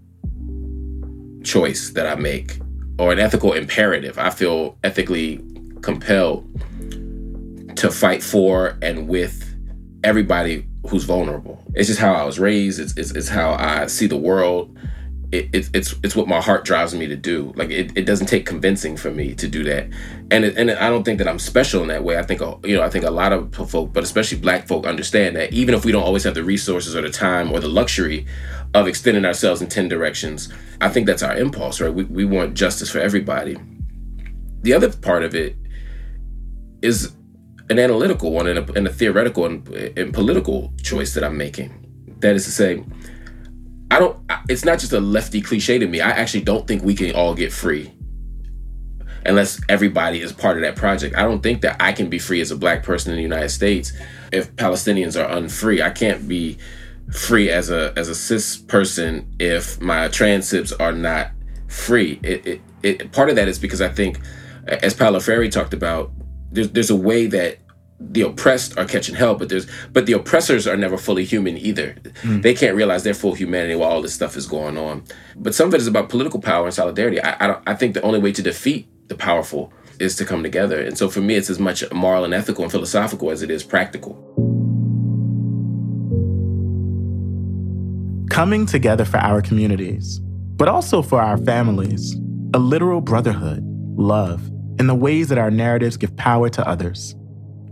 choice 1.44 1.90
that 1.90 2.06
I 2.06 2.14
make 2.14 2.58
or 2.98 3.12
an 3.12 3.18
ethical 3.18 3.52
imperative. 3.52 4.18
I 4.18 4.30
feel 4.30 4.78
ethically 4.84 5.40
compelled 5.82 6.46
to 7.76 7.90
fight 7.90 8.22
for 8.22 8.78
and 8.82 9.08
with 9.08 9.48
everybody 10.04 10.66
who's 10.88 11.04
vulnerable. 11.04 11.62
It's 11.74 11.88
just 11.88 12.00
how 12.00 12.12
I 12.12 12.24
was 12.24 12.38
raised. 12.38 12.80
It's 12.80 12.96
it's, 12.96 13.10
it's 13.12 13.28
how 13.28 13.52
I 13.52 13.86
see 13.86 14.06
the 14.06 14.16
world. 14.16 14.76
It, 15.30 15.48
it, 15.54 15.70
it's 15.72 15.94
it's 16.02 16.14
what 16.14 16.28
my 16.28 16.42
heart 16.42 16.64
drives 16.64 16.94
me 16.94 17.06
to 17.06 17.16
do. 17.16 17.54
Like 17.56 17.70
it, 17.70 17.96
it 17.96 18.04
doesn't 18.04 18.26
take 18.26 18.44
convincing 18.44 18.98
for 18.98 19.10
me 19.10 19.34
to 19.36 19.48
do 19.48 19.64
that, 19.64 19.88
and 20.30 20.44
it, 20.44 20.58
and 20.58 20.70
I 20.70 20.90
don't 20.90 21.04
think 21.04 21.18
that 21.18 21.28
I'm 21.28 21.38
special 21.38 21.80
in 21.80 21.88
that 21.88 22.04
way. 22.04 22.18
I 22.18 22.22
think 22.22 22.42
uh, 22.42 22.56
you 22.64 22.76
know 22.76 22.82
I 22.82 22.90
think 22.90 23.04
a 23.04 23.10
lot 23.10 23.32
of 23.32 23.54
folk, 23.54 23.94
but 23.94 24.04
especially 24.04 24.38
Black 24.38 24.68
folk, 24.68 24.86
understand 24.86 25.36
that 25.36 25.52
even 25.52 25.74
if 25.74 25.86
we 25.86 25.92
don't 25.92 26.02
always 26.02 26.24
have 26.24 26.34
the 26.34 26.44
resources 26.44 26.94
or 26.94 27.00
the 27.00 27.10
time 27.10 27.50
or 27.50 27.60
the 27.60 27.68
luxury 27.68 28.26
of 28.74 28.86
extending 28.86 29.24
ourselves 29.24 29.62
in 29.62 29.68
ten 29.68 29.88
directions, 29.88 30.52
I 30.82 30.90
think 30.90 31.06
that's 31.06 31.22
our 31.22 31.34
impulse, 31.34 31.80
right? 31.80 31.94
We 31.94 32.04
we 32.04 32.26
want 32.26 32.52
justice 32.52 32.90
for 32.90 32.98
everybody. 32.98 33.56
The 34.60 34.74
other 34.74 34.92
part 34.92 35.22
of 35.22 35.34
it 35.34 35.56
is 36.82 37.12
an 37.72 37.78
analytical 37.78 38.30
one 38.30 38.46
and 38.46 38.58
a, 38.58 38.72
and 38.74 38.86
a 38.86 38.92
theoretical 38.92 39.46
and, 39.46 39.68
and 39.68 40.14
political 40.14 40.72
choice 40.82 41.14
that 41.14 41.24
I'm 41.24 41.36
making. 41.36 41.70
That 42.20 42.36
is 42.36 42.44
to 42.44 42.50
say, 42.50 42.84
I 43.90 43.98
don't. 43.98 44.18
It's 44.48 44.64
not 44.64 44.78
just 44.78 44.92
a 44.92 45.00
lefty 45.00 45.40
cliche 45.40 45.78
to 45.78 45.86
me. 45.86 46.00
I 46.00 46.10
actually 46.10 46.44
don't 46.44 46.66
think 46.66 46.82
we 46.82 46.94
can 46.94 47.14
all 47.14 47.34
get 47.34 47.52
free 47.52 47.92
unless 49.24 49.60
everybody 49.68 50.20
is 50.20 50.32
part 50.32 50.56
of 50.56 50.62
that 50.62 50.76
project. 50.76 51.16
I 51.16 51.22
don't 51.22 51.42
think 51.42 51.62
that 51.62 51.76
I 51.80 51.92
can 51.92 52.08
be 52.08 52.18
free 52.18 52.40
as 52.40 52.50
a 52.50 52.56
black 52.56 52.82
person 52.82 53.12
in 53.12 53.16
the 53.16 53.22
United 53.22 53.50
States 53.50 53.92
if 54.32 54.54
Palestinians 54.56 55.20
are 55.20 55.28
unfree. 55.36 55.82
I 55.82 55.90
can't 55.90 56.26
be 56.26 56.58
free 57.12 57.50
as 57.50 57.70
a 57.70 57.92
as 57.96 58.08
a 58.08 58.14
cis 58.14 58.56
person 58.56 59.30
if 59.38 59.80
my 59.80 60.08
tranships 60.08 60.72
are 60.72 60.92
not 60.92 61.30
free. 61.68 62.18
It, 62.22 62.46
it, 62.46 62.60
it 62.82 63.12
part 63.12 63.30
of 63.30 63.36
that 63.36 63.48
is 63.48 63.58
because 63.58 63.80
I 63.80 63.88
think, 63.88 64.20
as 64.66 64.94
Paulo 64.94 65.20
Freire 65.20 65.50
talked 65.50 65.74
about, 65.74 66.12
there's 66.50 66.70
there's 66.70 66.90
a 66.90 66.96
way 66.96 67.26
that 67.26 67.58
the 68.10 68.22
oppressed 68.22 68.76
are 68.78 68.84
catching 68.84 69.14
hell, 69.14 69.34
but 69.34 69.48
there's 69.48 69.66
but 69.92 70.06
the 70.06 70.12
oppressors 70.12 70.66
are 70.66 70.76
never 70.76 70.96
fully 70.96 71.24
human 71.24 71.56
either. 71.56 71.94
Mm. 72.22 72.42
They 72.42 72.54
can't 72.54 72.76
realize 72.76 73.04
their 73.04 73.14
full 73.14 73.34
humanity 73.34 73.74
while 73.74 73.90
all 73.90 74.02
this 74.02 74.14
stuff 74.14 74.36
is 74.36 74.46
going 74.46 74.76
on. 74.76 75.04
But 75.36 75.54
some 75.54 75.68
of 75.68 75.74
it 75.74 75.80
is 75.80 75.86
about 75.86 76.08
political 76.08 76.40
power 76.40 76.66
and 76.66 76.74
solidarity. 76.74 77.20
I 77.20 77.36
I, 77.44 77.46
don't, 77.46 77.62
I 77.66 77.74
think 77.74 77.94
the 77.94 78.02
only 78.02 78.18
way 78.18 78.32
to 78.32 78.42
defeat 78.42 78.88
the 79.08 79.14
powerful 79.14 79.72
is 79.98 80.16
to 80.16 80.24
come 80.24 80.42
together. 80.42 80.80
And 80.80 80.96
so 80.96 81.08
for 81.08 81.20
me, 81.20 81.34
it's 81.34 81.50
as 81.50 81.58
much 81.58 81.84
moral 81.92 82.24
and 82.24 82.34
ethical 82.34 82.64
and 82.64 82.72
philosophical 82.72 83.30
as 83.30 83.42
it 83.42 83.50
is 83.50 83.62
practical. 83.62 84.14
Coming 88.30 88.66
together 88.66 89.04
for 89.04 89.18
our 89.18 89.42
communities, 89.42 90.18
but 90.56 90.68
also 90.68 91.02
for 91.02 91.20
our 91.20 91.36
families, 91.38 92.16
a 92.54 92.58
literal 92.58 93.00
brotherhood, 93.00 93.62
love, 93.96 94.46
and 94.78 94.88
the 94.88 94.94
ways 94.94 95.28
that 95.28 95.38
our 95.38 95.50
narratives 95.50 95.96
give 95.96 96.16
power 96.16 96.48
to 96.48 96.66
others. 96.66 97.14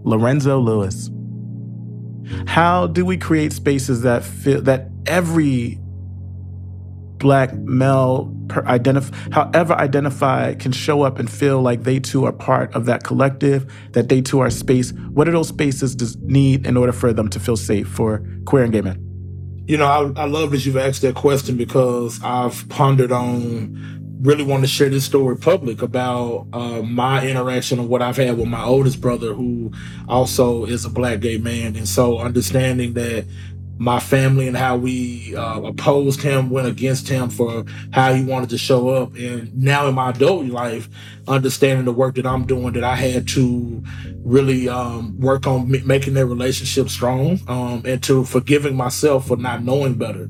Lorenzo 0.02 0.58
Lewis. 0.58 1.10
How 2.46 2.86
do 2.86 3.04
we 3.04 3.16
create 3.16 3.52
spaces 3.52 4.02
that 4.02 4.24
feel 4.24 4.62
that 4.62 4.88
every 5.06 5.78
black 7.20 7.54
male 7.54 8.34
identif- 8.48 9.12
however 9.32 9.74
identified 9.74 10.58
can 10.58 10.72
show 10.72 11.02
up 11.02 11.18
and 11.18 11.30
feel 11.30 11.62
like 11.62 11.84
they 11.84 12.00
too 12.00 12.24
are 12.24 12.32
part 12.32 12.74
of 12.74 12.86
that 12.86 13.04
collective 13.04 13.70
that 13.92 14.08
they 14.08 14.20
too 14.20 14.40
are 14.40 14.50
space 14.50 14.92
what 15.10 15.24
do 15.24 15.30
those 15.30 15.48
spaces 15.48 15.94
does 15.94 16.16
need 16.22 16.66
in 16.66 16.76
order 16.76 16.92
for 16.92 17.12
them 17.12 17.28
to 17.28 17.38
feel 17.38 17.56
safe 17.56 17.86
for 17.86 18.24
queer 18.46 18.64
and 18.64 18.72
gay 18.72 18.80
men 18.80 18.98
you 19.66 19.76
know 19.76 19.84
I, 19.86 20.22
I 20.22 20.24
love 20.24 20.50
that 20.50 20.64
you've 20.64 20.78
asked 20.78 21.02
that 21.02 21.14
question 21.14 21.56
because 21.56 22.18
i've 22.24 22.66
pondered 22.70 23.12
on 23.12 23.99
really 24.20 24.44
want 24.44 24.62
to 24.62 24.68
share 24.68 24.88
this 24.88 25.04
story 25.04 25.37
public 25.37 25.83
about 25.83 26.46
uh, 26.52 26.83
my 26.83 27.26
interaction 27.26 27.78
and 27.78 27.88
what 27.88 28.02
I've 28.02 28.16
had 28.16 28.37
with 28.37 28.48
my 28.48 28.62
oldest 28.62 29.00
brother, 29.00 29.33
who 29.33 29.72
also 30.09 30.64
is 30.64 30.85
a 30.85 30.90
black 30.90 31.20
gay 31.20 31.38
man. 31.38 31.76
And 31.76 31.88
so 31.88 32.18
understanding 32.18 32.94
that 32.94 33.26
my 33.78 33.98
family 33.98 34.46
and 34.46 34.59
how 34.59 34.76
we 34.76 35.35
uh, 35.35 35.62
opposed 35.62 36.20
him, 36.20 36.50
went 36.50 36.68
against 36.68 37.09
him 37.09 37.30
for 37.30 37.64
how 37.92 38.12
he 38.12 38.22
wanted 38.22 38.50
to 38.50 38.59
show 38.59 38.90
up. 38.90 39.14
And 39.16 39.56
now 39.56 39.88
in 39.88 39.94
my 39.94 40.11
adult 40.11 40.44
life, 40.46 40.87
understanding 41.26 41.87
the 41.87 41.92
work 41.92 42.16
that 42.16 42.26
I'm 42.26 42.44
doing, 42.44 42.74
that 42.74 42.85
I 42.85 42.94
had 42.94 43.26
to 43.28 43.83
really 44.22 44.68
um, 44.68 45.18
work 45.18 45.46
on 45.46 45.70
making 45.87 46.12
that 46.14 46.26
relationship 46.26 46.90
strong 46.90 47.40
um, 47.48 47.83
and 47.87 48.02
to 48.02 48.24
forgiving 48.24 48.76
myself 48.76 49.28
for 49.28 49.38
not 49.38 49.64
knowing 49.64 49.94
better 49.94 50.28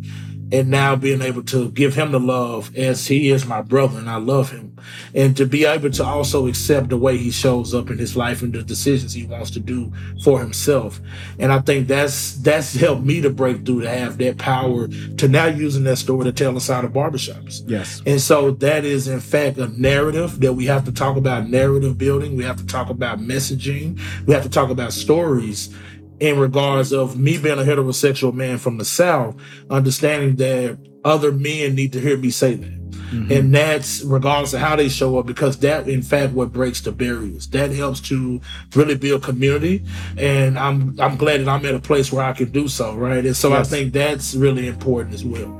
and 0.52 0.68
now 0.68 0.96
being 0.96 1.22
able 1.22 1.42
to 1.44 1.70
give 1.70 1.94
him 1.94 2.12
the 2.12 2.20
love 2.20 2.74
as 2.76 3.06
he 3.06 3.30
is 3.30 3.46
my 3.46 3.62
brother 3.62 3.98
and 3.98 4.10
I 4.10 4.16
love 4.16 4.50
him. 4.50 4.76
And 5.14 5.36
to 5.36 5.46
be 5.46 5.64
able 5.64 5.90
to 5.90 6.04
also 6.04 6.46
accept 6.48 6.88
the 6.88 6.96
way 6.96 7.16
he 7.16 7.30
shows 7.30 7.74
up 7.74 7.90
in 7.90 7.98
his 7.98 8.16
life 8.16 8.42
and 8.42 8.52
the 8.52 8.62
decisions 8.62 9.12
he 9.12 9.26
wants 9.26 9.50
to 9.52 9.60
do 9.60 9.92
for 10.24 10.40
himself. 10.40 11.00
And 11.38 11.52
I 11.52 11.60
think 11.60 11.86
that's 11.86 12.36
that's 12.36 12.74
helped 12.74 13.04
me 13.04 13.20
to 13.20 13.30
break 13.30 13.64
through 13.64 13.82
to 13.82 13.88
have 13.88 14.18
that 14.18 14.38
power 14.38 14.88
to 14.88 15.28
now 15.28 15.46
using 15.46 15.84
that 15.84 15.96
story 15.96 16.24
to 16.24 16.32
tell 16.32 16.50
inside 16.50 16.84
of 16.84 16.92
barbershops. 16.92 17.62
Yes. 17.66 18.02
And 18.06 18.20
so 18.20 18.52
that 18.52 18.84
is 18.84 19.08
in 19.08 19.20
fact 19.20 19.58
a 19.58 19.68
narrative 19.68 20.40
that 20.40 20.54
we 20.54 20.66
have 20.66 20.84
to 20.86 20.92
talk 20.92 21.16
about 21.16 21.48
narrative 21.48 21.98
building. 21.98 22.36
We 22.36 22.44
have 22.44 22.56
to 22.56 22.66
talk 22.66 22.90
about 22.90 23.20
messaging. 23.20 24.00
We 24.26 24.34
have 24.34 24.42
to 24.42 24.50
talk 24.50 24.70
about 24.70 24.92
stories 24.92 25.74
in 26.20 26.38
regards 26.38 26.92
of 26.92 27.18
me 27.18 27.38
being 27.38 27.58
a 27.58 27.62
heterosexual 27.62 28.32
man 28.32 28.58
from 28.58 28.78
the 28.78 28.84
South, 28.84 29.34
understanding 29.70 30.36
that 30.36 30.78
other 31.04 31.32
men 31.32 31.74
need 31.74 31.92
to 31.94 32.00
hear 32.00 32.16
me 32.16 32.30
say 32.30 32.54
that. 32.54 32.80
Mm-hmm. 32.90 33.32
And 33.32 33.54
that's 33.54 34.02
regardless 34.02 34.52
of 34.54 34.60
how 34.60 34.76
they 34.76 34.88
show 34.88 35.18
up, 35.18 35.26
because 35.26 35.58
that 35.60 35.88
in 35.88 36.02
fact 36.02 36.32
what 36.32 36.52
breaks 36.52 36.80
the 36.80 36.92
barriers. 36.92 37.48
That 37.48 37.72
helps 37.72 38.00
to 38.02 38.40
really 38.76 38.94
build 38.94 39.24
community. 39.24 39.84
And 40.16 40.56
I'm 40.56 41.00
I'm 41.00 41.16
glad 41.16 41.40
that 41.40 41.48
I'm 41.48 41.64
at 41.66 41.74
a 41.74 41.80
place 41.80 42.12
where 42.12 42.24
I 42.24 42.32
can 42.34 42.52
do 42.52 42.68
so, 42.68 42.94
right? 42.94 43.24
And 43.26 43.36
so 43.36 43.48
yes. 43.48 43.66
I 43.66 43.70
think 43.70 43.92
that's 43.92 44.34
really 44.36 44.68
important 44.68 45.14
as 45.14 45.24
well. 45.24 45.56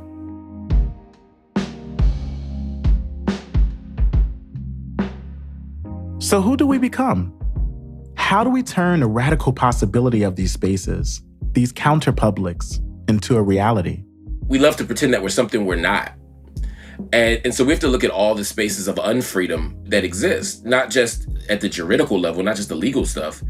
So 6.20 6.40
who 6.40 6.56
do 6.56 6.66
we 6.66 6.78
become? 6.78 7.32
How 8.30 8.44
do 8.44 8.50
we 8.50 8.62
turn 8.62 9.00
the 9.00 9.08
radical 9.08 9.52
possibility 9.52 10.22
of 10.22 10.36
these 10.36 10.52
spaces, 10.52 11.20
these 11.50 11.72
counterpublics, 11.72 12.78
into 13.08 13.36
a 13.36 13.42
reality? 13.42 14.04
We 14.46 14.60
love 14.60 14.76
to 14.76 14.84
pretend 14.84 15.12
that 15.14 15.22
we're 15.24 15.30
something 15.30 15.66
we're 15.66 15.74
not. 15.74 16.12
And, 17.12 17.40
and 17.44 17.52
so 17.52 17.64
we 17.64 17.72
have 17.72 17.80
to 17.80 17.88
look 17.88 18.04
at 18.04 18.10
all 18.12 18.36
the 18.36 18.44
spaces 18.44 18.86
of 18.86 18.94
unfreedom 18.98 19.90
that 19.90 20.04
exist, 20.04 20.64
not 20.64 20.90
just 20.90 21.26
at 21.48 21.60
the 21.60 21.68
juridical 21.68 22.20
level, 22.20 22.44
not 22.44 22.54
just 22.54 22.68
the 22.68 22.76
legal 22.76 23.04
stuff, 23.04 23.42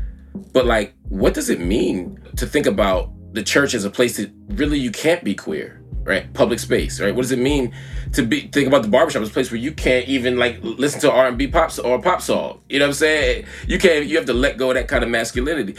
but 0.55 0.65
like, 0.65 0.95
what 1.11 1.35
does 1.35 1.51
it 1.51 1.61
mean 1.61 2.19
to 2.39 2.47
think 2.47 2.65
about 2.65 3.13
the 3.35 3.43
church 3.43 3.75
as 3.75 3.85
a 3.85 3.91
place 3.91 4.17
that 4.17 4.33
really 4.49 4.79
you 4.79 4.91
can't 4.91 5.23
be 5.23 5.35
queer? 5.35 5.80
Right? 6.05 6.33
Public 6.35 6.59
space, 6.59 7.01
right? 7.01 7.15
What 7.15 7.23
does 7.23 7.33
it 7.33 7.39
mean 7.39 7.75
to 8.13 8.23
be 8.23 8.49
think 8.49 8.67
about 8.67 8.83
the 8.83 8.89
barbershop 8.89 9.23
as 9.23 9.29
a 9.29 9.33
place 9.33 9.51
where 9.51 9.61
you 9.61 9.73
can't 9.73 10.09
even 10.09 10.39
like 10.39 10.59
listen 10.63 11.01
to 11.01 11.13
R 11.13 11.29
and 11.29 11.39
B 11.39 11.47
pop 11.47 11.73
or 11.85 12.01
pop 12.01 12.23
song? 12.23 12.61
You 12.69 12.79
know 12.79 12.87
what 12.87 12.91
I'm 12.91 12.95
saying? 12.95 13.47
You 13.67 13.79
can't. 13.79 14.07
You 14.07 14.17
have 14.17 14.27
to 14.27 14.35
let 14.35 14.57
go 14.57 14.71
of 14.71 14.75
that 14.75 14.89
kind 14.89 15.05
of 15.05 15.11
masculinity. 15.11 15.77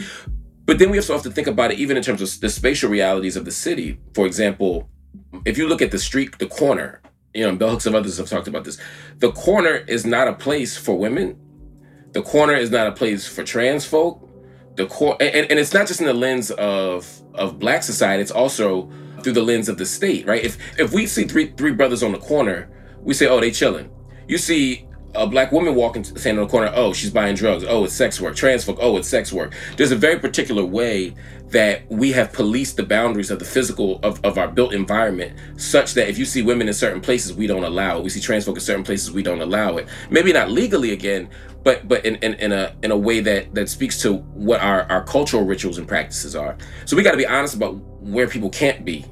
But 0.64 0.78
then 0.78 0.90
we 0.90 0.98
also 0.98 1.12
have 1.12 1.22
to 1.22 1.30
think 1.30 1.48
about 1.48 1.72
it 1.72 1.78
even 1.78 1.96
in 1.96 2.02
terms 2.02 2.22
of 2.22 2.40
the 2.40 2.48
spatial 2.48 2.88
realities 2.90 3.36
of 3.36 3.44
the 3.44 3.50
city. 3.50 3.98
For 4.14 4.26
example, 4.26 4.88
if 5.44 5.58
you 5.58 5.68
look 5.68 5.82
at 5.82 5.90
the 5.90 5.98
street, 5.98 6.38
the 6.38 6.46
corner, 6.46 7.00
you 7.34 7.44
know, 7.44 7.56
Bell 7.56 7.70
Hooks 7.70 7.86
and 7.86 7.96
others 7.96 8.18
have 8.18 8.28
talked 8.28 8.46
about 8.46 8.64
this. 8.64 8.78
The 9.18 9.32
corner 9.32 9.76
is 9.88 10.06
not 10.06 10.28
a 10.28 10.34
place 10.34 10.76
for 10.76 10.96
women. 10.96 11.36
The 12.12 12.22
corner 12.22 12.54
is 12.54 12.70
not 12.70 12.86
a 12.86 12.92
place 12.92 13.26
for 13.26 13.42
trans 13.42 13.84
folk. 13.84 14.28
The 14.76 14.86
core, 14.86 15.16
and, 15.20 15.50
and 15.50 15.58
it's 15.58 15.74
not 15.74 15.86
just 15.86 16.00
in 16.00 16.06
the 16.06 16.14
lens 16.14 16.50
of 16.52 17.20
of 17.34 17.58
black 17.58 17.82
society. 17.82 18.22
It's 18.22 18.30
also 18.30 18.90
through 19.22 19.34
the 19.34 19.42
lens 19.42 19.68
of 19.68 19.78
the 19.78 19.86
state, 19.86 20.26
right? 20.26 20.44
If 20.44 20.58
if 20.78 20.92
we 20.92 21.06
see 21.06 21.24
three 21.24 21.52
three 21.56 21.72
brothers 21.72 22.02
on 22.02 22.12
the 22.12 22.18
corner, 22.18 22.68
we 23.00 23.14
say, 23.14 23.26
oh, 23.26 23.40
they 23.40 23.50
chilling. 23.50 23.90
You 24.28 24.38
see 24.38 24.86
a 25.14 25.26
black 25.26 25.52
woman 25.52 25.74
walking, 25.74 26.04
standing 26.04 26.38
on 26.38 26.46
the 26.46 26.50
corner, 26.50 26.72
oh, 26.74 26.92
she's 26.92 27.10
buying 27.10 27.34
drugs. 27.34 27.64
Oh, 27.68 27.84
it's 27.84 27.94
sex 27.94 28.20
work. 28.20 28.34
Trans 28.34 28.64
folk, 28.64 28.78
oh, 28.80 28.96
it's 28.96 29.08
sex 29.08 29.32
work. 29.32 29.54
There's 29.76 29.92
a 29.92 29.96
very 29.96 30.18
particular 30.18 30.64
way 30.64 31.14
that 31.48 31.86
we 31.90 32.10
have 32.12 32.32
policed 32.32 32.78
the 32.78 32.82
boundaries 32.82 33.30
of 33.30 33.38
the 33.38 33.44
physical 33.44 34.00
of, 34.02 34.24
of 34.24 34.38
our 34.38 34.48
built 34.48 34.72
environment 34.72 35.38
such 35.60 35.92
that 35.92 36.08
if 36.08 36.16
you 36.16 36.24
see 36.24 36.40
women 36.40 36.66
in 36.66 36.72
certain 36.72 37.00
places, 37.00 37.34
we 37.34 37.46
don't 37.46 37.64
allow 37.64 37.98
it. 37.98 38.04
We 38.04 38.08
see 38.08 38.20
trans 38.20 38.46
folk 38.46 38.56
in 38.56 38.62
certain 38.62 38.84
places, 38.84 39.12
we 39.12 39.22
don't 39.22 39.42
allow 39.42 39.76
it. 39.76 39.86
Maybe 40.08 40.32
not 40.32 40.50
legally 40.50 40.92
again, 40.92 41.28
but 41.62 41.86
but 41.88 42.06
in, 42.06 42.16
in, 42.16 42.34
in 42.34 42.52
a 42.52 42.74
in 42.82 42.90
a 42.90 42.96
way 42.96 43.20
that 43.20 43.54
that 43.54 43.68
speaks 43.68 44.00
to 44.02 44.14
what 44.14 44.60
our, 44.60 44.90
our 44.90 45.04
cultural 45.04 45.44
rituals 45.44 45.76
and 45.76 45.86
practices 45.86 46.34
are. 46.34 46.56
So 46.86 46.96
we 46.96 47.02
gotta 47.02 47.18
be 47.18 47.26
honest 47.26 47.54
about 47.54 47.74
where 48.00 48.26
people 48.26 48.48
can't 48.48 48.84
be. 48.84 49.04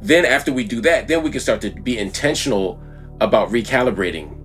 Then 0.00 0.24
after 0.24 0.52
we 0.52 0.64
do 0.64 0.80
that, 0.82 1.08
then 1.08 1.22
we 1.22 1.30
can 1.30 1.40
start 1.40 1.60
to 1.62 1.70
be 1.70 1.98
intentional 1.98 2.80
about 3.20 3.50
recalibrating. 3.50 4.36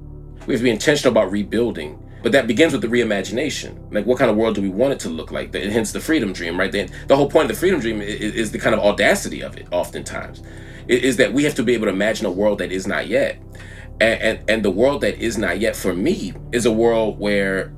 We 0.46 0.54
have 0.54 0.62
to 0.62 0.66
be 0.66 0.70
intentional 0.70 1.12
about 1.12 1.32
rebuilding. 1.32 2.02
But 2.26 2.32
that 2.32 2.48
begins 2.48 2.74
with 2.74 2.82
the 2.82 2.88
reimagination. 2.88 3.94
Like, 3.94 4.08
what 4.08 4.18
kind 4.18 4.32
of 4.32 4.38
world 4.38 4.56
do 4.56 4.62
we 4.62 4.70
want 4.70 4.94
it 4.94 5.00
to 5.02 5.10
look 5.10 5.32
like? 5.32 5.54
And 5.54 5.72
Hence 5.72 5.92
the 5.92 6.00
freedom 6.00 6.34
dream, 6.34 6.60
right? 6.60 6.72
Then 6.72 6.90
the 7.08 7.16
whole 7.16 7.30
point 7.30 7.50
of 7.52 7.56
the 7.56 7.60
freedom 7.60 7.80
dream 7.80 8.02
is, 8.02 8.34
is 8.34 8.52
the 8.52 8.58
kind 8.58 8.74
of 8.74 8.82
audacity 8.82 9.42
of 9.42 9.56
it. 9.58 9.68
Oftentimes, 9.72 10.42
is 10.88 11.18
that 11.18 11.34
we 11.34 11.44
have 11.44 11.54
to 11.56 11.64
be 11.64 11.76
able 11.76 11.86
to 11.86 11.92
imagine 11.92 12.26
a 12.26 12.32
world 12.32 12.58
that 12.60 12.72
is 12.72 12.88
not 12.88 13.08
yet. 13.08 13.40
And, 14.02 14.22
and, 14.22 14.50
and 14.50 14.66
the 14.66 14.72
world 14.72 15.02
that 15.02 15.20
is 15.20 15.38
not 15.38 15.60
yet 15.60 15.76
for 15.76 15.94
me 15.94 16.34
is 16.52 16.66
a 16.66 16.72
world 16.72 17.20
where 17.20 17.74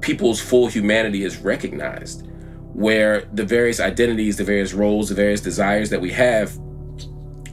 people's 0.00 0.40
full 0.40 0.66
humanity 0.66 1.22
is 1.22 1.38
recognized, 1.38 2.28
where 2.76 3.22
the 3.32 3.42
various 3.42 3.80
identities, 3.80 4.36
the 4.36 4.44
various 4.44 4.74
roles, 4.74 5.08
the 5.08 5.14
various 5.14 5.40
desires 5.40 5.88
that 5.88 5.98
we 5.98 6.12
have 6.12 6.58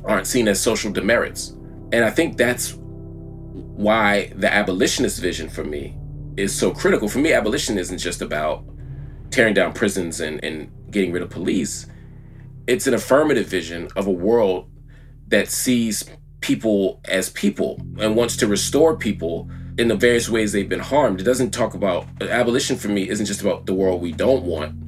aren't 0.03 0.27
seen 0.27 0.49
as 0.49 0.59
social 0.59 0.91
demerits. 0.91 1.51
And 1.93 2.03
I 2.03 2.09
think 2.09 2.35
that's 2.35 2.73
why 2.73 4.33
the 4.35 4.53
abolitionist 4.53 5.21
vision 5.21 5.47
for 5.47 5.63
me 5.63 5.95
is 6.35 6.53
so 6.53 6.73
critical. 6.73 7.07
For 7.07 7.19
me, 7.19 7.31
abolition 7.31 7.77
isn't 7.77 7.99
just 7.99 8.21
about 8.21 8.65
tearing 9.31 9.53
down 9.53 9.71
prisons 9.71 10.19
and, 10.19 10.43
and 10.43 10.69
getting 10.91 11.13
rid 11.13 11.23
of 11.23 11.29
police. 11.29 11.85
It's 12.67 12.85
an 12.87 12.93
affirmative 12.93 13.47
vision 13.47 13.87
of 13.95 14.07
a 14.07 14.11
world 14.11 14.69
that 15.29 15.47
sees 15.47 16.03
people 16.41 16.99
as 17.05 17.29
people 17.29 17.79
and 17.97 18.17
wants 18.17 18.35
to 18.37 18.47
restore 18.47 18.97
people 18.97 19.49
in 19.77 19.87
the 19.87 19.95
various 19.95 20.27
ways 20.27 20.51
they've 20.51 20.67
been 20.67 20.81
harmed. 20.81 21.21
It 21.21 21.23
doesn't 21.23 21.51
talk 21.51 21.75
about 21.75 22.07
abolition 22.21 22.75
for 22.75 22.89
me 22.89 23.07
isn't 23.07 23.25
just 23.25 23.39
about 23.39 23.65
the 23.65 23.73
world 23.73 24.01
we 24.01 24.11
don't 24.11 24.43
want, 24.43 24.82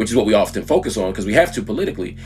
which 0.00 0.08
is 0.08 0.16
what 0.16 0.24
we 0.24 0.32
often 0.32 0.64
focus 0.64 0.96
on 0.96 1.10
because 1.10 1.26
we 1.26 1.34
have 1.34 1.52
to 1.52 1.62
politically, 1.62 2.16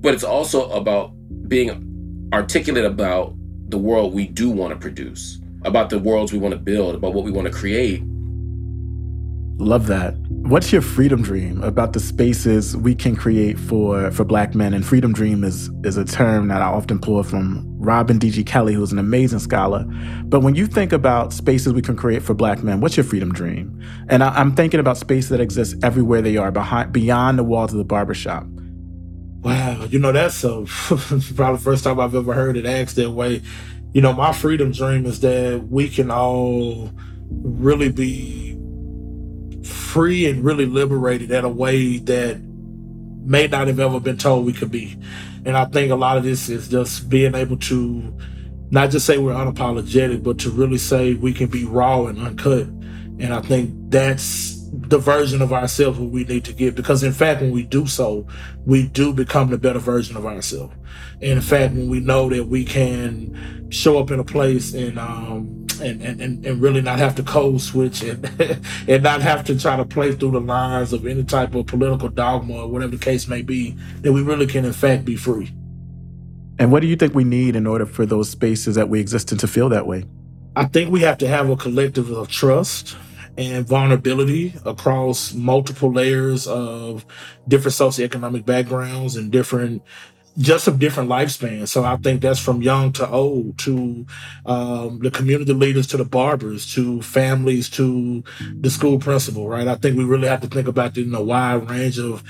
but 0.00 0.14
it's 0.14 0.24
also 0.24 0.70
about 0.70 1.12
being 1.46 2.30
articulate 2.32 2.86
about 2.86 3.34
the 3.68 3.76
world 3.76 4.14
we 4.14 4.26
do 4.26 4.48
want 4.48 4.72
to 4.72 4.78
produce, 4.78 5.38
about 5.66 5.90
the 5.90 5.98
worlds 5.98 6.32
we 6.32 6.38
want 6.38 6.52
to 6.52 6.58
build, 6.58 6.94
about 6.94 7.12
what 7.12 7.22
we 7.22 7.30
want 7.30 7.46
to 7.46 7.52
create. 7.52 8.02
Love 9.58 9.86
that. 9.88 10.14
What's 10.46 10.70
your 10.70 10.80
freedom 10.80 11.22
dream 11.22 11.60
about 11.64 11.92
the 11.92 11.98
spaces 11.98 12.76
we 12.76 12.94
can 12.94 13.16
create 13.16 13.58
for 13.58 14.12
for 14.12 14.22
black 14.22 14.54
men? 14.54 14.74
And 14.74 14.86
freedom 14.86 15.12
dream 15.12 15.42
is 15.42 15.70
is 15.82 15.96
a 15.96 16.04
term 16.04 16.46
that 16.48 16.62
I 16.62 16.66
often 16.66 17.00
pull 17.00 17.24
from 17.24 17.64
Robin 17.80 18.16
D.G. 18.16 18.44
Kelley, 18.44 18.72
who's 18.72 18.92
an 18.92 19.00
amazing 19.00 19.40
scholar. 19.40 19.84
But 20.22 20.40
when 20.40 20.54
you 20.54 20.68
think 20.68 20.92
about 20.92 21.32
spaces 21.32 21.72
we 21.72 21.82
can 21.82 21.96
create 21.96 22.22
for 22.22 22.32
black 22.32 22.62
men, 22.62 22.80
what's 22.80 22.96
your 22.96 23.02
freedom 23.02 23.32
dream? 23.32 23.82
And 24.08 24.22
I, 24.22 24.40
am 24.40 24.54
thinking 24.54 24.78
about 24.78 24.98
spaces 24.98 25.30
that 25.30 25.40
exist 25.40 25.82
everywhere 25.82 26.22
they 26.22 26.36
are, 26.36 26.52
behind 26.52 26.92
beyond 26.92 27.40
the 27.40 27.44
walls 27.44 27.72
of 27.72 27.78
the 27.78 27.84
barbershop. 27.84 28.46
Wow, 29.40 29.86
you 29.86 29.98
know 29.98 30.12
that's 30.12 30.44
a, 30.44 30.64
probably 30.64 31.56
the 31.56 31.60
first 31.60 31.82
time 31.82 31.98
I've 31.98 32.14
ever 32.14 32.34
heard 32.34 32.56
it 32.56 32.66
asked 32.66 32.94
that 32.96 33.10
way. 33.10 33.42
You 33.94 34.00
know, 34.00 34.12
my 34.12 34.32
freedom 34.32 34.70
dream 34.70 35.06
is 35.06 35.18
that 35.22 35.66
we 35.70 35.88
can 35.88 36.12
all 36.12 36.92
really 37.30 37.90
be 37.90 38.55
free 39.96 40.26
and 40.26 40.44
really 40.44 40.66
liberated 40.66 41.30
in 41.30 41.42
a 41.42 41.48
way 41.48 41.96
that 41.96 42.38
may 43.24 43.46
not 43.46 43.66
have 43.66 43.80
ever 43.80 43.98
been 43.98 44.18
told 44.18 44.44
we 44.44 44.52
could 44.52 44.70
be. 44.70 44.94
And 45.46 45.56
I 45.56 45.64
think 45.64 45.90
a 45.90 45.94
lot 45.94 46.18
of 46.18 46.22
this 46.22 46.50
is 46.50 46.68
just 46.68 47.08
being 47.08 47.34
able 47.34 47.56
to 47.56 48.14
not 48.70 48.90
just 48.90 49.06
say 49.06 49.16
we're 49.16 49.32
unapologetic, 49.32 50.22
but 50.22 50.38
to 50.40 50.50
really 50.50 50.76
say 50.76 51.14
we 51.14 51.32
can 51.32 51.48
be 51.48 51.64
raw 51.64 52.04
and 52.04 52.18
uncut. 52.18 52.66
And 53.18 53.32
I 53.32 53.40
think 53.40 53.70
that's 53.88 54.68
the 54.70 54.98
version 54.98 55.40
of 55.40 55.54
ourselves 55.54 55.98
we 55.98 56.24
need 56.24 56.44
to 56.44 56.52
give 56.52 56.74
because 56.74 57.02
in 57.02 57.12
fact 57.12 57.40
when 57.40 57.50
we 57.50 57.62
do 57.62 57.86
so 57.86 58.26
we 58.66 58.86
do 58.86 59.14
become 59.14 59.48
the 59.48 59.56
better 59.56 59.78
version 59.78 60.16
of 60.16 60.26
ourselves 60.26 60.74
and 61.22 61.30
in 61.32 61.40
fact 61.40 61.72
when 61.72 61.88
we 61.88 61.98
know 61.98 62.28
that 62.28 62.46
we 62.46 62.64
can 62.64 63.66
show 63.70 63.98
up 63.98 64.10
in 64.10 64.20
a 64.20 64.24
place 64.24 64.74
and 64.74 64.98
um 64.98 65.65
and, 65.80 66.02
and, 66.02 66.44
and 66.44 66.60
really 66.60 66.80
not 66.80 66.98
have 66.98 67.14
to 67.16 67.22
code 67.22 67.60
switch 67.60 68.02
and 68.02 68.24
and 68.88 69.02
not 69.02 69.22
have 69.22 69.44
to 69.44 69.58
try 69.58 69.76
to 69.76 69.84
play 69.84 70.12
through 70.12 70.32
the 70.32 70.40
lines 70.40 70.92
of 70.92 71.06
any 71.06 71.24
type 71.24 71.54
of 71.54 71.66
political 71.66 72.08
dogma 72.08 72.54
or 72.54 72.68
whatever 72.68 72.96
the 72.96 73.04
case 73.04 73.28
may 73.28 73.42
be, 73.42 73.76
that 74.00 74.12
we 74.12 74.22
really 74.22 74.46
can 74.46 74.64
in 74.64 74.72
fact 74.72 75.04
be 75.04 75.16
free. 75.16 75.52
And 76.58 76.72
what 76.72 76.80
do 76.80 76.86
you 76.88 76.96
think 76.96 77.14
we 77.14 77.24
need 77.24 77.54
in 77.54 77.66
order 77.66 77.84
for 77.84 78.06
those 78.06 78.30
spaces 78.30 78.76
that 78.76 78.88
we 78.88 79.00
exist 79.00 79.30
in 79.30 79.38
to 79.38 79.46
feel 79.46 79.68
that 79.68 79.86
way? 79.86 80.04
I 80.54 80.64
think 80.64 80.90
we 80.90 81.00
have 81.00 81.18
to 81.18 81.28
have 81.28 81.50
a 81.50 81.56
collective 81.56 82.10
of 82.10 82.28
trust 82.28 82.96
and 83.36 83.66
vulnerability 83.66 84.54
across 84.64 85.34
multiple 85.34 85.92
layers 85.92 86.46
of 86.46 87.04
different 87.46 87.74
socioeconomic 87.74 88.46
backgrounds 88.46 89.16
and 89.16 89.30
different 89.30 89.82
just 90.38 90.68
a 90.68 90.70
different 90.70 91.08
lifespan. 91.08 91.66
So 91.66 91.84
I 91.84 91.96
think 91.96 92.20
that's 92.20 92.40
from 92.40 92.62
young 92.62 92.92
to 92.94 93.08
old, 93.08 93.58
to 93.58 94.06
um, 94.44 94.98
the 95.00 95.10
community 95.10 95.52
leaders, 95.52 95.86
to 95.88 95.96
the 95.96 96.04
barbers, 96.04 96.72
to 96.74 97.00
families, 97.02 97.70
to 97.70 98.22
the 98.60 98.70
school 98.70 98.98
principal. 98.98 99.48
Right? 99.48 99.66
I 99.66 99.76
think 99.76 99.96
we 99.96 100.04
really 100.04 100.28
have 100.28 100.42
to 100.42 100.48
think 100.48 100.68
about 100.68 100.94
the 100.94 101.02
you 101.02 101.10
know, 101.10 101.22
wide 101.22 101.68
range 101.70 101.98
of 101.98 102.22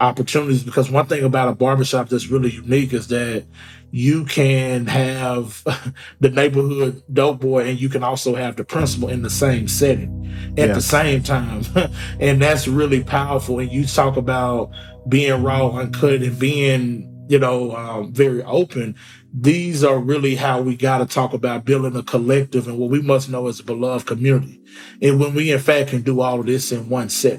opportunities 0.00 0.64
because 0.64 0.90
one 0.90 1.06
thing 1.06 1.22
about 1.24 1.48
a 1.48 1.54
barbershop 1.54 2.08
that's 2.08 2.28
really 2.28 2.50
unique 2.50 2.94
is 2.94 3.08
that 3.08 3.44
you 3.90 4.24
can 4.24 4.86
have 4.86 5.62
the 6.20 6.30
neighborhood 6.30 7.02
dope 7.12 7.40
boy 7.40 7.66
and 7.66 7.78
you 7.78 7.88
can 7.88 8.02
also 8.02 8.34
have 8.34 8.56
the 8.56 8.64
principal 8.64 9.08
in 9.08 9.22
the 9.22 9.30
same 9.30 9.68
setting 9.68 10.32
at 10.56 10.68
yes. 10.68 10.76
the 10.76 10.82
same 10.82 11.22
time. 11.22 11.62
and 12.20 12.40
that's 12.40 12.66
really 12.66 13.04
powerful. 13.04 13.58
And 13.58 13.70
you 13.70 13.84
talk 13.84 14.16
about 14.16 14.70
being 15.08 15.42
raw, 15.42 15.68
uncut, 15.70 16.22
and 16.22 16.38
being 16.38 17.09
you 17.30 17.38
know, 17.38 17.76
um, 17.76 18.12
very 18.12 18.42
open. 18.42 18.96
These 19.32 19.84
are 19.84 20.00
really 20.00 20.34
how 20.34 20.60
we 20.60 20.74
got 20.76 20.98
to 20.98 21.06
talk 21.06 21.32
about 21.32 21.64
building 21.64 21.94
a 21.94 22.02
collective 22.02 22.66
and 22.66 22.76
what 22.76 22.90
we 22.90 23.00
must 23.00 23.28
know 23.28 23.46
as 23.46 23.60
a 23.60 23.62
beloved 23.62 24.04
community. 24.08 24.60
And 25.00 25.20
when 25.20 25.34
we, 25.34 25.52
in 25.52 25.60
fact, 25.60 25.90
can 25.90 26.02
do 26.02 26.22
all 26.22 26.40
of 26.40 26.46
this 26.46 26.72
in 26.72 26.88
one 26.88 27.08
set. 27.08 27.38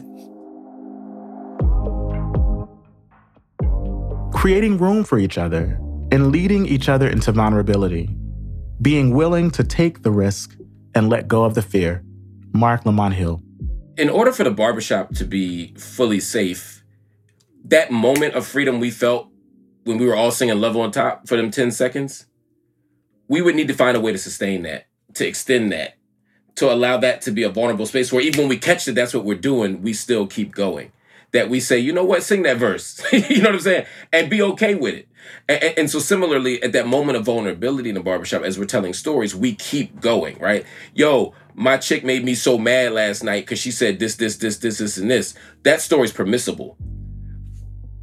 Creating 4.34 4.78
room 4.78 5.04
for 5.04 5.20
each 5.20 5.38
other 5.38 5.78
and 6.10 6.32
leading 6.32 6.66
each 6.66 6.88
other 6.88 7.10
into 7.10 7.34
vulnerability. 7.34 8.10
Being 8.82 9.14
willing 9.14 9.52
to 9.52 9.64
take 9.64 10.04
the 10.04 10.12
risk 10.12 10.56
and 10.96 11.10
let 11.10 11.28
go 11.28 11.44
of 11.44 11.54
the 11.54 11.62
fear. 11.62 12.02
Marc 12.54 12.86
Lamont 12.86 13.14
Hill. 13.14 13.44
In 13.98 14.10
order 14.10 14.32
for 14.32 14.46
the 14.46 14.52
barbershop 14.52 15.14
to 15.16 15.26
be 15.26 15.74
fully 15.76 16.22
safe, 16.22 16.82
that 17.66 17.92
moment 17.92 18.36
of 18.36 18.48
freedom 18.48 18.80
we 18.80 18.90
felt 18.90 19.31
when 19.84 19.98
we 19.98 20.06
were 20.06 20.16
all 20.16 20.32
singing 20.32 20.60
Love 20.60 20.78
on 20.78 20.92
Top 20.92 21.28
for 21.28 21.38
them 21.38 21.52
10 21.52 21.72
seconds, 21.72 22.26
we 23.28 23.42
would 23.42 23.56
need 23.56 23.68
to 23.68 23.74
find 23.74 23.96
a 23.96 24.02
way 24.02 24.12
to 24.12 24.18
sustain 24.18 24.64
that, 24.64 24.88
to 25.14 25.28
extend 25.28 25.72
that, 25.72 25.96
to 26.56 26.72
allow 26.72 26.98
that 26.98 27.22
to 27.22 27.32
be 27.32 27.44
a 27.44 27.50
vulnerable 27.50 27.86
space 27.86 28.12
where 28.12 28.22
even 28.22 28.42
when 28.42 28.50
we 28.50 28.58
catch 28.58 28.88
it, 28.88 28.94
that's 28.94 29.14
what 29.14 29.26
we're 29.26 29.36
doing, 29.36 29.82
we 29.82 29.94
still 29.94 30.28
keep 30.28 30.54
going. 30.54 30.92
That 31.32 31.50
we 31.50 31.62
say, 31.62 31.80
you 31.80 31.94
know 31.94 32.04
what, 32.04 32.24
sing 32.24 32.44
that 32.44 32.58
verse. 32.58 33.02
you 33.14 33.38
know 33.38 33.50
what 33.50 33.56
I'm 33.56 33.62
saying? 33.62 33.86
And 34.12 34.30
be 34.30 34.42
okay 34.42 34.76
with 34.76 34.96
it. 34.96 35.08
And, 35.48 35.64
and, 35.64 35.80
and, 35.80 35.90
so 35.90 36.00
similarly, 36.00 36.62
at 36.62 36.74
that 36.74 36.88
moment 36.88 37.18
of 37.18 37.26
vulnerability 37.26 37.88
in 37.88 37.96
the 37.96 38.02
barbershop, 38.02 38.44
as 38.44 38.60
we're 38.60 38.66
telling 38.66 38.92
stories, 38.92 39.34
we 39.34 39.56
keep 39.56 40.02
going, 40.02 40.38
right? 40.40 40.66
Yo, 40.94 41.34
my 41.56 41.78
chick 41.78 42.04
made 42.04 42.26
me 42.26 42.36
so 42.36 42.58
mad 42.58 42.92
last 42.92 43.24
night 43.24 43.46
because 43.46 43.60
she 43.60 43.72
said 43.72 43.98
this, 43.98 44.16
this, 44.16 44.38
this, 44.38 44.58
this, 44.58 44.80
this, 44.80 44.98
and 44.98 45.10
this. 45.10 45.34
That 45.64 45.80
story's 45.80 46.12
permissible. 46.12 46.76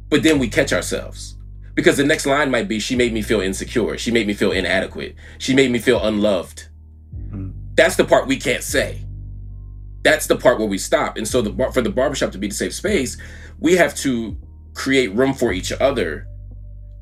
But 0.09 0.23
then 0.23 0.39
we 0.39 0.47
catch 0.47 0.73
ourselves 0.73 1.35
Because 1.79 1.95
the 1.95 2.03
next 2.03 2.25
line 2.25 2.51
might 2.51 2.67
be, 2.67 2.77
she 2.77 2.97
made 2.97 3.13
me 3.13 3.21
feel 3.21 3.39
insecure. 3.39 3.97
She 3.97 4.11
made 4.11 4.27
me 4.27 4.33
feel 4.33 4.51
inadequate. 4.51 5.15
She 5.37 5.55
made 5.55 5.71
me 5.71 5.79
feel 5.79 6.05
unloved. 6.05 6.67
Mm. 7.29 7.53
That's 7.75 7.95
the 7.95 8.03
part 8.03 8.27
we 8.27 8.35
can't 8.35 8.63
say. 8.63 9.05
That's 10.03 10.27
the 10.27 10.35
part 10.35 10.59
where 10.59 10.67
we 10.67 10.77
stop. 10.77 11.15
And 11.15 11.25
so 11.25 11.41
the 11.41 11.51
bar- 11.51 11.71
for 11.71 11.81
the 11.81 11.89
barbershop 11.89 12.33
to 12.33 12.37
be 12.37 12.49
the 12.49 12.53
safe 12.53 12.73
space, 12.73 13.15
we 13.59 13.77
have 13.77 13.95
to 13.99 14.35
create 14.73 15.15
room 15.15 15.33
for 15.33 15.53
each 15.53 15.71
other 15.71 16.27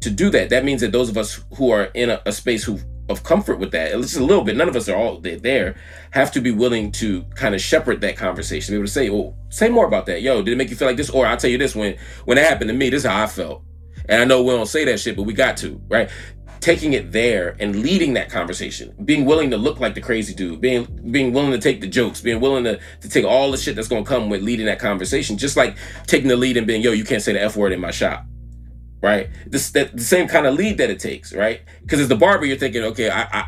to 0.01 0.11
do 0.11 0.29
that. 0.29 0.51
That 0.51 0.63
means 0.63 0.81
that 0.81 0.91
those 0.91 1.09
of 1.09 1.17
us 1.17 1.43
who 1.55 1.71
are 1.71 1.85
in 1.95 2.11
a, 2.11 2.21
a 2.27 2.31
space 2.31 2.63
who 2.63 2.77
of 3.09 3.23
comfort 3.23 3.57
with 3.57 3.71
that, 3.71 3.93
at 3.93 3.99
least 3.99 4.17
a 4.17 4.23
little 4.23 4.43
bit, 4.43 4.55
none 4.55 4.69
of 4.69 4.75
us 4.75 4.87
are 4.87 4.95
all 4.95 5.19
there, 5.19 5.75
have 6.11 6.31
to 6.33 6.39
be 6.39 6.51
willing 6.51 6.91
to 6.91 7.23
kind 7.33 7.55
of 7.55 7.61
shepherd 7.61 7.99
that 8.01 8.15
conversation, 8.15 8.73
be 8.73 8.75
able 8.75 8.85
to 8.85 8.91
say, 8.91 9.09
"Oh, 9.09 9.33
say 9.49 9.69
more 9.69 9.87
about 9.87 10.05
that." 10.05 10.21
Yo, 10.21 10.43
did 10.43 10.51
it 10.51 10.57
make 10.57 10.69
you 10.69 10.75
feel 10.75 10.87
like 10.87 10.97
this? 10.97 11.09
Or 11.09 11.25
I'll 11.25 11.37
tell 11.37 11.49
you 11.49 11.57
this: 11.57 11.75
when 11.75 11.97
when 12.25 12.37
it 12.37 12.43
happened 12.43 12.69
to 12.69 12.75
me, 12.75 12.91
this 12.91 13.05
is 13.05 13.09
how 13.09 13.23
I 13.23 13.25
felt. 13.25 13.63
And 14.09 14.21
I 14.21 14.25
know 14.25 14.43
we 14.43 14.51
don't 14.51 14.65
say 14.65 14.85
that 14.85 14.99
shit, 14.99 15.15
but 15.15 15.23
we 15.23 15.33
got 15.33 15.57
to, 15.57 15.81
right? 15.87 16.09
Taking 16.59 16.93
it 16.93 17.11
there 17.11 17.55
and 17.59 17.77
leading 17.77 18.13
that 18.13 18.29
conversation, 18.29 18.95
being 19.05 19.25
willing 19.25 19.51
to 19.51 19.57
look 19.57 19.79
like 19.79 19.95
the 19.95 20.01
crazy 20.01 20.33
dude, 20.33 20.59
being 20.59 20.85
being 21.11 21.33
willing 21.33 21.51
to 21.51 21.59
take 21.59 21.81
the 21.81 21.87
jokes, 21.87 22.21
being 22.21 22.39
willing 22.39 22.63
to, 22.63 22.79
to 23.01 23.09
take 23.09 23.25
all 23.25 23.51
the 23.51 23.57
shit 23.57 23.75
that's 23.75 23.87
gonna 23.87 24.03
come 24.03 24.29
with 24.29 24.41
leading 24.41 24.65
that 24.65 24.79
conversation, 24.79 25.37
just 25.37 25.55
like 25.55 25.77
taking 26.07 26.27
the 26.27 26.35
lead 26.35 26.57
and 26.57 26.65
being, 26.65 26.81
yo, 26.81 26.91
you 26.91 27.03
can't 27.03 27.21
say 27.21 27.33
the 27.33 27.41
F 27.41 27.55
word 27.55 27.71
in 27.73 27.79
my 27.79 27.91
shop. 27.91 28.25
Right? 29.01 29.29
This 29.45 29.69
that 29.71 29.95
the 29.95 30.03
same 30.03 30.27
kind 30.27 30.47
of 30.47 30.55
lead 30.55 30.79
that 30.79 30.89
it 30.89 30.99
takes, 30.99 31.33
right? 31.33 31.61
Because 31.81 31.99
as 31.99 32.07
the 32.07 32.15
barber, 32.15 32.45
you're 32.45 32.57
thinking, 32.57 32.83
okay, 32.83 33.09
I, 33.09 33.23
I 33.31 33.47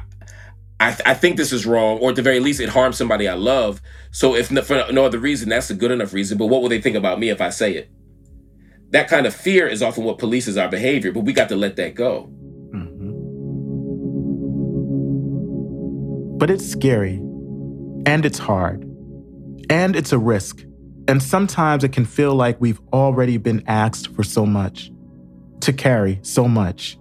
I, 0.79 0.95
I 1.05 1.13
think 1.13 1.35
this 1.35 1.51
is 1.51 1.65
wrong, 1.65 1.99
or 1.99 2.11
at 2.11 2.15
the 2.15 2.21
very 2.21 2.39
least, 2.39 2.61
it 2.61 2.69
harms 2.69 2.97
somebody 2.97 3.27
I 3.27 3.33
love. 3.33 3.81
So, 4.11 4.35
if 4.35 4.49
no, 4.49 4.61
for 4.61 4.85
no 4.91 5.05
other 5.05 5.19
reason, 5.19 5.49
that's 5.49 5.69
a 5.69 5.73
good 5.73 5.91
enough 5.91 6.13
reason. 6.13 6.37
But 6.37 6.47
what 6.47 6.61
will 6.61 6.69
they 6.69 6.79
think 6.79 6.95
about 6.95 7.19
me 7.19 7.29
if 7.29 7.41
I 7.41 7.49
say 7.49 7.73
it? 7.73 7.91
That 8.91 9.07
kind 9.07 9.25
of 9.27 9.35
fear 9.35 9.67
is 9.67 9.83
often 9.83 10.03
what 10.03 10.17
polices 10.17 10.59
our 10.61 10.67
behavior, 10.69 11.11
but 11.11 11.21
we 11.21 11.33
got 11.33 11.49
to 11.49 11.55
let 11.55 11.75
that 11.75 11.93
go. 11.95 12.29
Mhm. 12.73 13.13
But 16.39 16.49
it's 16.49 16.65
scary, 16.65 17.21
and 18.05 18.25
it's 18.25 18.39
hard, 18.39 18.83
and 19.69 19.95
it's 19.95 20.11
a 20.11 20.17
risk. 20.17 20.65
And 21.07 21.21
sometimes 21.21 21.83
it 21.83 21.91
can 21.91 22.05
feel 22.05 22.35
like 22.35 22.59
we've 22.59 22.81
already 22.93 23.37
been 23.37 23.63
asked 23.67 24.13
for 24.15 24.23
so 24.23 24.45
much, 24.45 24.91
to 25.61 25.73
carry 25.73 26.19
so 26.21 26.47
much, 26.47 26.97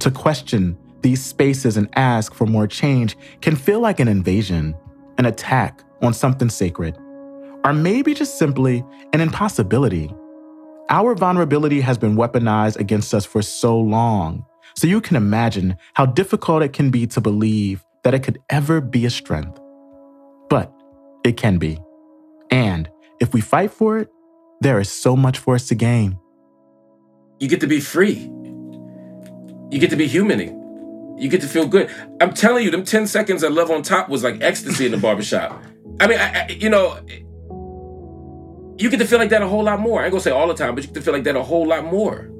to 0.00 0.10
question 0.10 0.76
these 1.02 1.24
spaces 1.24 1.76
and 1.76 1.88
ask 1.96 2.34
for 2.34 2.46
more 2.46 2.66
change 2.66 3.16
can 3.42 3.56
feel 3.56 3.80
like 3.80 4.00
an 4.00 4.08
invasion, 4.08 4.74
an 5.18 5.26
attack 5.26 5.82
on 6.02 6.12
something 6.14 6.48
sacred, 6.48 6.96
or 7.64 7.72
maybe 7.72 8.14
just 8.14 8.38
simply 8.38 8.84
an 9.12 9.20
impossibility. 9.20 10.10
Our 10.90 11.14
vulnerability 11.14 11.80
has 11.80 11.96
been 11.96 12.14
weaponized 12.14 12.76
against 12.76 13.14
us 13.14 13.24
for 13.24 13.40
so 13.40 13.78
long. 13.78 14.44
So 14.76 14.86
you 14.86 15.00
can 15.00 15.16
imagine 15.16 15.76
how 15.94 16.06
difficult 16.06 16.62
it 16.62 16.72
can 16.72 16.90
be 16.90 17.06
to 17.08 17.20
believe 17.20 17.84
that 18.02 18.12
it 18.12 18.22
could 18.22 18.38
ever 18.50 18.80
be 18.80 19.06
a 19.06 19.10
strength. 19.10 19.58
But 20.50 20.72
it 21.24 21.36
can 21.38 21.58
be. 21.58 21.78
And 22.50 22.90
if 23.20 23.32
we 23.32 23.40
fight 23.40 23.70
for 23.70 23.98
it, 23.98 24.10
there 24.60 24.78
is 24.78 24.90
so 24.90 25.16
much 25.16 25.38
for 25.38 25.54
us 25.54 25.68
to 25.68 25.74
gain. 25.74 26.18
You 27.40 27.48
get 27.48 27.60
to 27.60 27.66
be 27.66 27.80
free. 27.80 28.30
You 29.70 29.78
get 29.78 29.90
to 29.90 29.96
be 29.96 30.08
humaning. 30.08 30.60
You 31.18 31.28
get 31.28 31.40
to 31.40 31.48
feel 31.48 31.66
good. 31.66 31.90
I'm 32.20 32.34
telling 32.34 32.64
you, 32.64 32.70
them 32.70 32.84
10 32.84 33.06
seconds 33.06 33.42
of 33.42 33.52
love 33.52 33.70
on 33.70 33.82
top 33.82 34.08
was 34.08 34.22
like 34.22 34.42
ecstasy 34.42 34.84
in 34.84 34.92
the 34.92 34.98
barbershop. 34.98 35.62
I 36.00 36.06
mean, 36.06 36.18
I, 36.18 36.42
I, 36.42 36.48
you 36.48 36.68
know, 36.68 36.98
you 38.78 38.90
get 38.90 38.98
to 38.98 39.06
feel 39.06 39.18
like 39.18 39.30
that 39.30 39.42
a 39.42 39.48
whole 39.48 39.62
lot 39.62 39.80
more. 39.80 40.00
I 40.00 40.04
ain't 40.04 40.12
gonna 40.12 40.22
say 40.22 40.30
all 40.30 40.48
the 40.48 40.54
time, 40.54 40.74
but 40.74 40.84
you 40.84 40.88
get 40.88 40.94
to 40.94 41.02
feel 41.02 41.14
like 41.14 41.24
that 41.24 41.36
a 41.36 41.42
whole 41.42 41.66
lot 41.66 41.84
more. 41.84 42.30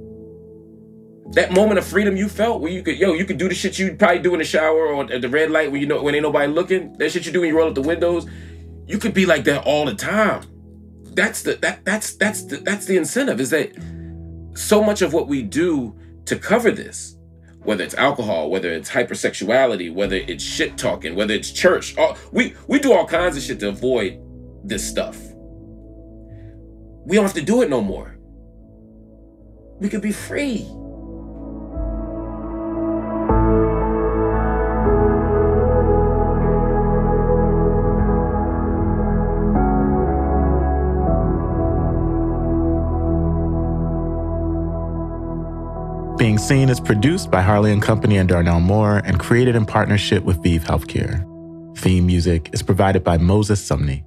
That 1.32 1.52
moment 1.52 1.78
of 1.78 1.86
freedom 1.86 2.16
you 2.16 2.28
felt 2.28 2.60
where 2.60 2.70
you 2.70 2.82
could, 2.82 2.98
yo, 2.98 3.14
you 3.14 3.24
could 3.24 3.38
do 3.38 3.48
the 3.48 3.54
shit 3.54 3.78
you 3.78 3.94
probably 3.96 4.18
do 4.20 4.34
in 4.34 4.38
the 4.38 4.44
shower 4.44 4.86
or 4.86 5.10
at 5.12 5.20
the 5.20 5.28
red 5.28 5.50
light 5.50 5.70
when 5.70 5.80
you 5.80 5.86
know 5.86 6.02
when 6.02 6.14
ain't 6.14 6.22
nobody 6.22 6.52
looking. 6.52 6.92
That 6.94 7.10
shit 7.10 7.26
you 7.26 7.32
do 7.32 7.40
when 7.40 7.50
you 7.50 7.56
roll 7.56 7.68
up 7.68 7.74
the 7.74 7.82
windows. 7.82 8.26
You 8.86 8.98
could 8.98 9.14
be 9.14 9.26
like 9.26 9.44
that 9.44 9.64
all 9.64 9.84
the 9.86 9.94
time. 9.94 10.42
That's 11.14 11.42
the 11.42 11.54
that 11.56 11.84
that's 11.84 12.14
that's 12.16 12.44
the 12.44 12.56
that's 12.58 12.86
the 12.86 12.96
incentive 12.96 13.40
is 13.40 13.50
that 13.50 13.72
so 14.54 14.82
much 14.82 15.02
of 15.02 15.12
what 15.12 15.28
we 15.28 15.42
do 15.42 15.96
to 16.26 16.36
cover 16.36 16.70
this, 16.70 17.16
whether 17.62 17.84
it's 17.84 17.94
alcohol, 17.94 18.50
whether 18.50 18.70
it's 18.70 18.90
hypersexuality, 18.90 19.92
whether 19.92 20.16
it's 20.16 20.42
shit 20.42 20.76
talking, 20.76 21.14
whether 21.14 21.34
it's 21.34 21.50
church, 21.50 21.96
all, 21.96 22.16
we 22.32 22.54
we 22.66 22.78
do 22.78 22.92
all 22.92 23.06
kinds 23.06 23.36
of 23.36 23.42
shit 23.42 23.60
to 23.60 23.68
avoid 23.68 24.20
this 24.64 24.86
stuff. 24.86 25.16
We 27.06 27.16
don't 27.16 27.24
have 27.24 27.34
to 27.34 27.42
do 27.42 27.62
it 27.62 27.68
no 27.68 27.82
more. 27.82 28.16
We 29.78 29.88
could 29.88 30.00
be 30.00 30.12
free. 30.12 30.66
Being 46.16 46.38
Seen 46.38 46.70
is 46.70 46.80
produced 46.80 47.30
by 47.30 47.42
Harley 47.42 47.70
and 47.70 47.82
Company 47.82 48.16
and 48.16 48.26
Darnell 48.26 48.60
Moore 48.60 49.02
and 49.04 49.20
created 49.20 49.56
in 49.56 49.66
partnership 49.66 50.24
with 50.24 50.42
ViiV 50.42 50.60
Healthcare. 50.60 51.78
Theme 51.78 52.06
music 52.06 52.48
is 52.54 52.62
provided 52.62 53.04
by 53.04 53.18
Moses 53.18 53.60
Sumney. 53.68 54.04